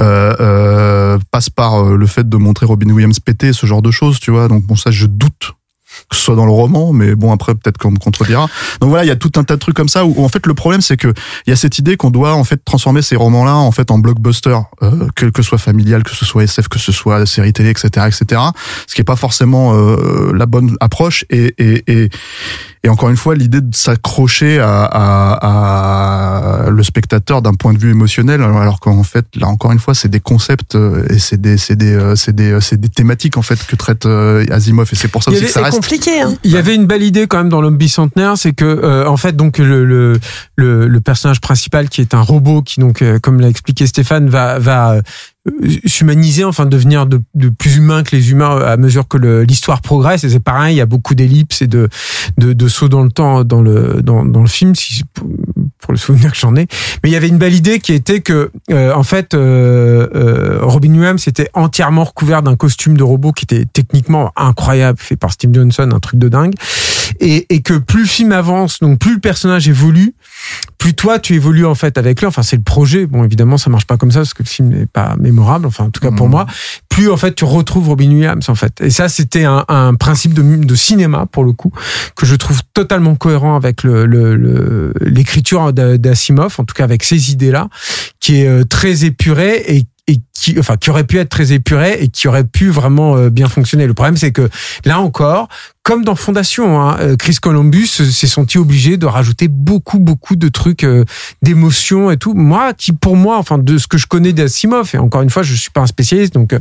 [0.00, 3.90] euh, euh, passe par euh, le fait de montrer Robin Williams péter ce genre de
[3.90, 4.48] choses, tu vois.
[4.48, 5.52] Donc bon, ça je doute
[6.10, 8.48] que ce soit dans le roman, mais bon après peut-être qu'on me contredira.
[8.80, 10.28] Donc voilà, il y a tout un tas de trucs comme ça où, où, en
[10.28, 11.14] fait le problème c'est que
[11.46, 13.98] il y a cette idée qu'on doit en fait transformer ces romans-là en fait en
[13.98, 17.70] blockbuster, euh, quel que soit familial, que ce soit SF, que ce soit série télé,
[17.70, 18.42] etc., etc.
[18.86, 22.10] Ce qui est pas forcément euh, la bonne approche et et, et
[22.82, 27.78] et encore une fois, l'idée de s'accrocher à, à, à le spectateur d'un point de
[27.78, 31.38] vue émotionnel, alors qu'en fait, là encore une fois, c'est des concepts euh, et c'est
[31.38, 34.88] des, c'est des, euh, c'est des, c'est des thématiques en fait que traite euh, Asimov,
[34.90, 35.76] et c'est pour ça aussi que ça reste.
[36.08, 36.34] Hein.
[36.44, 39.16] Il y avait une belle idée quand même dans l'homme bicentenaire, c'est que euh, en
[39.16, 40.18] fait donc le,
[40.56, 44.58] le personnage principal qui est un robot qui donc euh, comme l'a expliqué Stéphane va
[44.58, 45.00] va
[45.86, 50.24] s'humaniser, enfin devenir de, de plus humain que les humains à mesure que l'histoire progresse.
[50.24, 51.88] Et c'est pareil, il y a beaucoup d'ellipses et de,
[52.38, 55.26] de de sauts dans le temps dans le dans, dans le film, si pour,
[55.80, 56.66] pour le souvenir que j'en ai.
[57.02, 60.58] Mais il y avait une belle idée qui était que euh, en fait euh, euh,
[60.62, 65.32] Robin Williams était entièrement recouvert d'un costume de robot qui était techniquement incroyable, fait par
[65.32, 66.54] Steve Johnson, un truc de dingue.
[67.18, 70.14] Et, et que plus le film avance, donc plus le personnage évolue,
[70.80, 72.26] plus toi tu évolues en fait avec lui.
[72.26, 73.06] Enfin c'est le projet.
[73.06, 75.66] Bon évidemment ça marche pas comme ça parce que le film n'est pas mémorable.
[75.66, 76.32] Enfin en tout cas pour Mhm.
[76.32, 76.46] moi.
[76.88, 78.80] Plus en fait tu retrouves Robin Williams en fait.
[78.80, 81.70] Et ça c'était un, un principe de, de cinéma pour le coup
[82.16, 86.84] que je trouve totalement cohérent avec le le- le- l'écriture d'A- d'Asimov, en tout cas
[86.84, 87.68] avec ces idées là,
[88.18, 91.98] qui est euh, très épurée et et qui, enfin, qui aurait pu être très épuré
[92.00, 93.86] et qui aurait pu vraiment euh, bien fonctionner.
[93.86, 94.48] Le problème, c'est que
[94.84, 95.48] là encore,
[95.82, 100.36] comme dans Fondation, hein, euh, Chris Columbus euh, s'est senti obligé de rajouter beaucoup, beaucoup
[100.36, 101.04] de trucs euh,
[101.42, 102.34] d'émotion et tout.
[102.34, 105.42] Moi, qui pour moi, enfin, de ce que je connais d'Asimov, et encore une fois,
[105.42, 106.54] je suis pas un spécialiste, donc,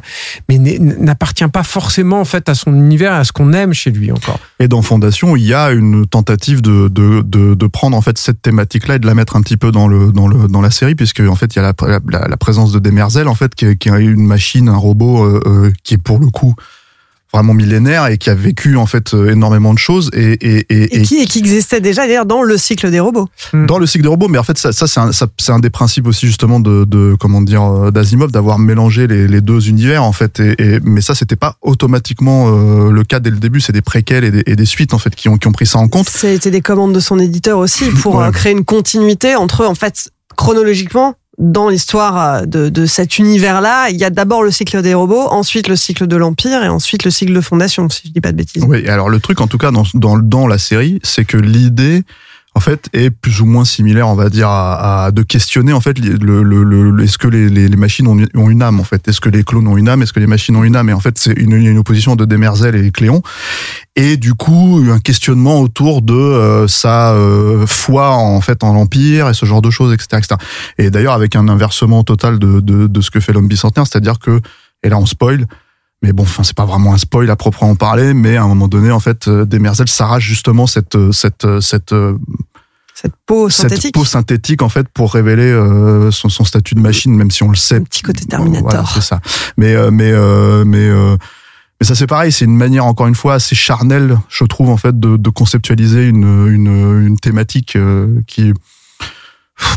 [0.48, 4.12] mais n'appartient pas forcément en fait à son univers, à ce qu'on aime chez lui
[4.12, 4.40] encore.
[4.60, 8.42] Et dans Fondation, il y a une tentative de, de, de, prendre en fait cette
[8.42, 10.96] thématique-là et de la mettre un petit peu dans le dans le dans la série,
[10.96, 11.74] puisque en fait il y a
[12.10, 15.40] la, présence de Demerzel en fait qui est, qui une machine, un robot
[15.84, 16.56] qui est pour le coup
[17.34, 20.98] vraiment millénaire et qui a vécu en fait euh, énormément de choses et, et, et,
[21.00, 23.30] Et qui, et qui existait déjà d'ailleurs dans le cycle des robots.
[23.54, 24.28] dans le cycle des robots.
[24.28, 26.86] Mais en fait, ça, ça c'est un, ça- c'est un des principes aussi justement de,
[26.86, 30.40] de comment dire euh, d'Asimov d'avoir mélangé les, les deux univers en fait.
[30.40, 33.62] Et, et- mais ça, c'était pas automatiquement euh, le cas dès le début.
[33.62, 35.68] C'est des préquels et des, et des suites en fait qui ont qui ont pris
[35.68, 36.10] ça en compte.
[36.10, 38.26] C'était des commandes de son éditeur aussi pour Ouais.
[38.26, 43.90] euh, créer une continuité entre, en fait, chronologiquement, dans l'histoire euh, de, de cet univers-là,
[43.90, 47.06] il y a d'abord le cycle des robots, ensuite le cycle de l'Empire et ensuite
[47.06, 48.64] le cycle de Fondation, si je dis pas de bêtises.
[48.68, 52.04] Oui, alors le truc en tout cas dans, dans, dans la série, c'est que l'idée
[52.60, 55.80] en fait est plus ou moins similaire, on va dire, à, à de questionner en
[55.80, 59.08] fait le, le, le, est-ce que les, les, les machines ont, une âme en fait,
[59.08, 60.94] est-ce que les clones ont une âme, est-ce que les machines ont une âme, et
[60.94, 63.22] en fait c'est une, une opposition de Demerzel et Cléon,
[63.96, 69.30] et du coup un questionnement autour de euh, sa euh, foi en fait en l'empire
[69.30, 70.36] et ce genre de choses, etc., etc.
[70.78, 74.20] Et d'ailleurs avec un inversement total de, de, de ce que fait l'homme bicentenaire, c'est-à-dire
[74.20, 74.42] que
[74.84, 75.46] et là on spoil,
[76.02, 78.70] mais bon, enfin, c'est pas vraiment un spoil à proprement parler, mais à un moment
[78.70, 81.94] donné, en fait, euh, Demerzel s'arrache justement cette, euh, cette, euh, cette,
[83.02, 83.94] Cette peau cette synthétique.
[83.94, 87.50] peau synthétique, en fait, pour révéler euh, son, son statut de machine, même si on
[87.50, 87.76] le sait.
[87.78, 88.70] Un petit côté Terminator.
[88.70, 89.22] Voilà, c'est ça.
[89.58, 91.16] Mais, euh, mais, euh, mais, euh,
[91.80, 94.76] mais ça, c'est pareil, c'est une manière, encore une fois, assez charnelle, je trouve, en
[94.76, 98.54] fait, de, de conceptualiser une, une, une thématique euh, qui.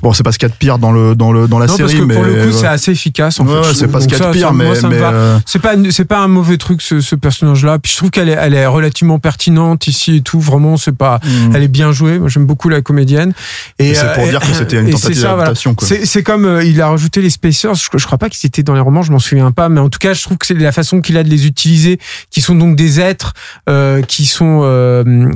[0.03, 1.67] Bon, c'est pas ce qu'il y a de pire dans, le, dans, le, dans la
[1.67, 2.15] non, série, parce que mais.
[2.15, 2.53] pour le coup, ouais.
[2.53, 3.39] c'est assez efficace.
[3.41, 5.01] En Ouais, fait, c'est pas ce qu'il y a de pire, ça, mais.
[5.03, 7.79] euh, C'est pas c'est pas un mauvais truc ce, ce personnage-là.
[7.79, 10.41] Puis je trouve qu'elle est elle est relativement pertinente ici et tout.
[10.41, 11.55] Vraiment, c'est pas hmm.
[11.55, 12.19] elle est bien jouée.
[12.19, 13.33] Moi, j'aime beaucoup la comédienne.
[13.79, 15.37] Et C'est pour euh, dire que c'était une et tentative voilà.
[15.37, 15.87] d'adaptation, quoi.
[15.89, 17.75] C'est c'est comme euh, il a rajouté les Spacers.
[17.75, 19.03] Je, je crois pas qu'ils étaient dans les romans.
[19.03, 19.69] Je m'en souviens pas.
[19.69, 21.99] Mais en tout cas, je trouve que c'est la façon qu'il a de les utiliser,
[22.31, 23.35] qui sont donc des êtres
[23.69, 25.31] euh, qui sont euh,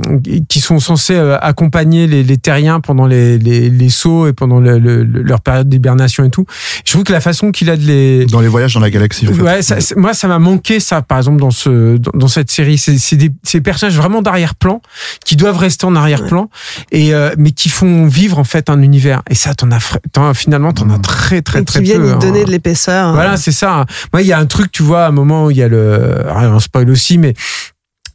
[0.49, 4.59] qui sont censés euh, accompagner les, les terriens pendant les, les, les sauts et pendant
[4.59, 6.45] le- le- le- leur période d'hibernation et tout.
[6.85, 9.27] Je trouve que la façon qu'il a de les Dans les voyages dans la galaxie,
[9.27, 9.41] en fait.
[9.41, 12.77] Ouais, ça- moi ça m'a manqué ça par exemple dans ce dans, dans cette série.
[12.77, 14.81] C'est c'est des, c'est des personnages vraiment d'arrière-plan
[15.25, 16.49] qui doivent rester en arrière-plan
[16.91, 19.21] et euh, mais qui font vivre en fait un univers.
[19.29, 19.79] Et ça t'en as
[20.13, 22.09] t'en- finalement t'en as très très et très qui viennent peu.
[22.09, 22.17] y hein.
[22.19, 23.13] donner de l'épaisseur.
[23.13, 23.85] Voilà, c'est ça.
[24.13, 25.67] Moi, il y a un truc, tu vois, à un moment où il y a
[25.67, 27.33] le, on spoil aussi, mais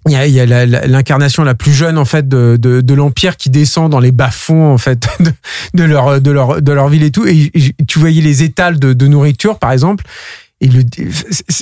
[0.06, 2.94] il y a, a la- la- l'incarnation la, plus jeune en fait de, de, de
[2.94, 5.06] l'empire qui descend dans les bas-fonds en fait
[5.74, 7.26] de, leur de leur de leur ville et tout.
[7.26, 7.52] Et,
[7.86, 10.04] tu voyais les étals de, de nourriture par exemple.
[10.60, 10.82] Et le,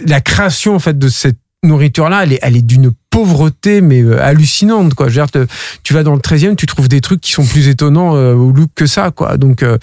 [0.07, 4.03] la création en fait de cette nourriture là, elle est elle est d'une pauvreté mais
[4.03, 5.09] euh, hallucinante quoi.
[5.09, 5.21] Je
[5.83, 8.53] tu vas dans le 13e, tu trouves des trucs qui sont plus étonnants euh, au
[8.53, 9.37] look que ça quoi.
[9.37, 9.77] Donc euh,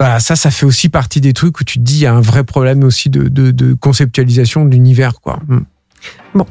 [0.00, 2.14] voilà, ça, ça fait aussi partie des trucs où tu te dis il y a
[2.14, 5.40] un vrai problème aussi de, de, de conceptualisation de l'univers, quoi.
[6.34, 6.42] Mm.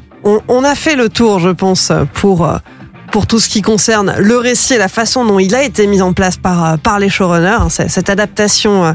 [0.48, 2.58] On, a fait le tour, je pense, pour euh,
[3.10, 6.02] pour tout ce qui concerne le récit et la façon dont il a été mis
[6.02, 8.92] en place par euh, par les showrunners, hein, cette adaptation euh,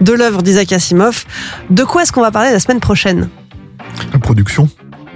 [0.00, 1.24] de l'œuvre d'Isaac Asimov.
[1.70, 3.28] De quoi est-ce qu'on va parler la semaine prochaine?
[4.12, 4.68] La production.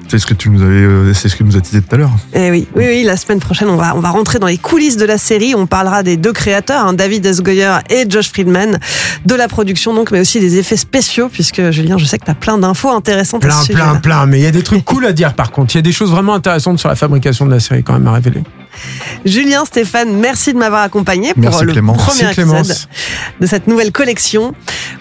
[0.09, 1.97] C'est ce que tu nous avais, euh, c'est ce que nous as dit tout à
[1.97, 2.11] l'heure.
[2.33, 4.97] Eh oui, oui, oui, la semaine prochaine, on va, on va rentrer dans les coulisses
[4.97, 5.55] de la série.
[5.55, 7.43] On parlera des deux créateurs, hein, David S.
[7.43, 8.79] Goyer et Josh Friedman,
[9.25, 12.31] de la production donc, mais aussi des effets spéciaux, puisque Julien, je sais que tu
[12.31, 14.27] as plein d'infos intéressantes à Plein, ce plein, plein.
[14.27, 15.75] Mais il y a des trucs cool à dire, par contre.
[15.75, 18.07] Il y a des choses vraiment intéressantes sur la fabrication de la série, quand même,
[18.07, 18.43] à révéler.
[19.25, 22.89] Julien, Stéphane, merci de m'avoir accompagné pour Merci, le premier Merci, épisode Clémence.
[23.41, 24.53] de cette nouvelle collection.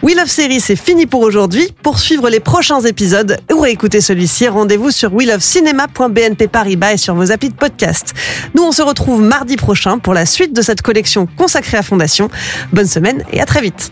[0.01, 1.67] We Love Series, c'est fini pour aujourd'hui.
[1.83, 7.49] Pour suivre les prochains épisodes ou réécouter celui-ci, rendez-vous sur welovecinema.bnpparibas et sur vos applis
[7.49, 8.13] de podcast.
[8.55, 12.29] Nous, on se retrouve mardi prochain pour la suite de cette collection consacrée à Fondation.
[12.73, 13.91] Bonne semaine et à très vite.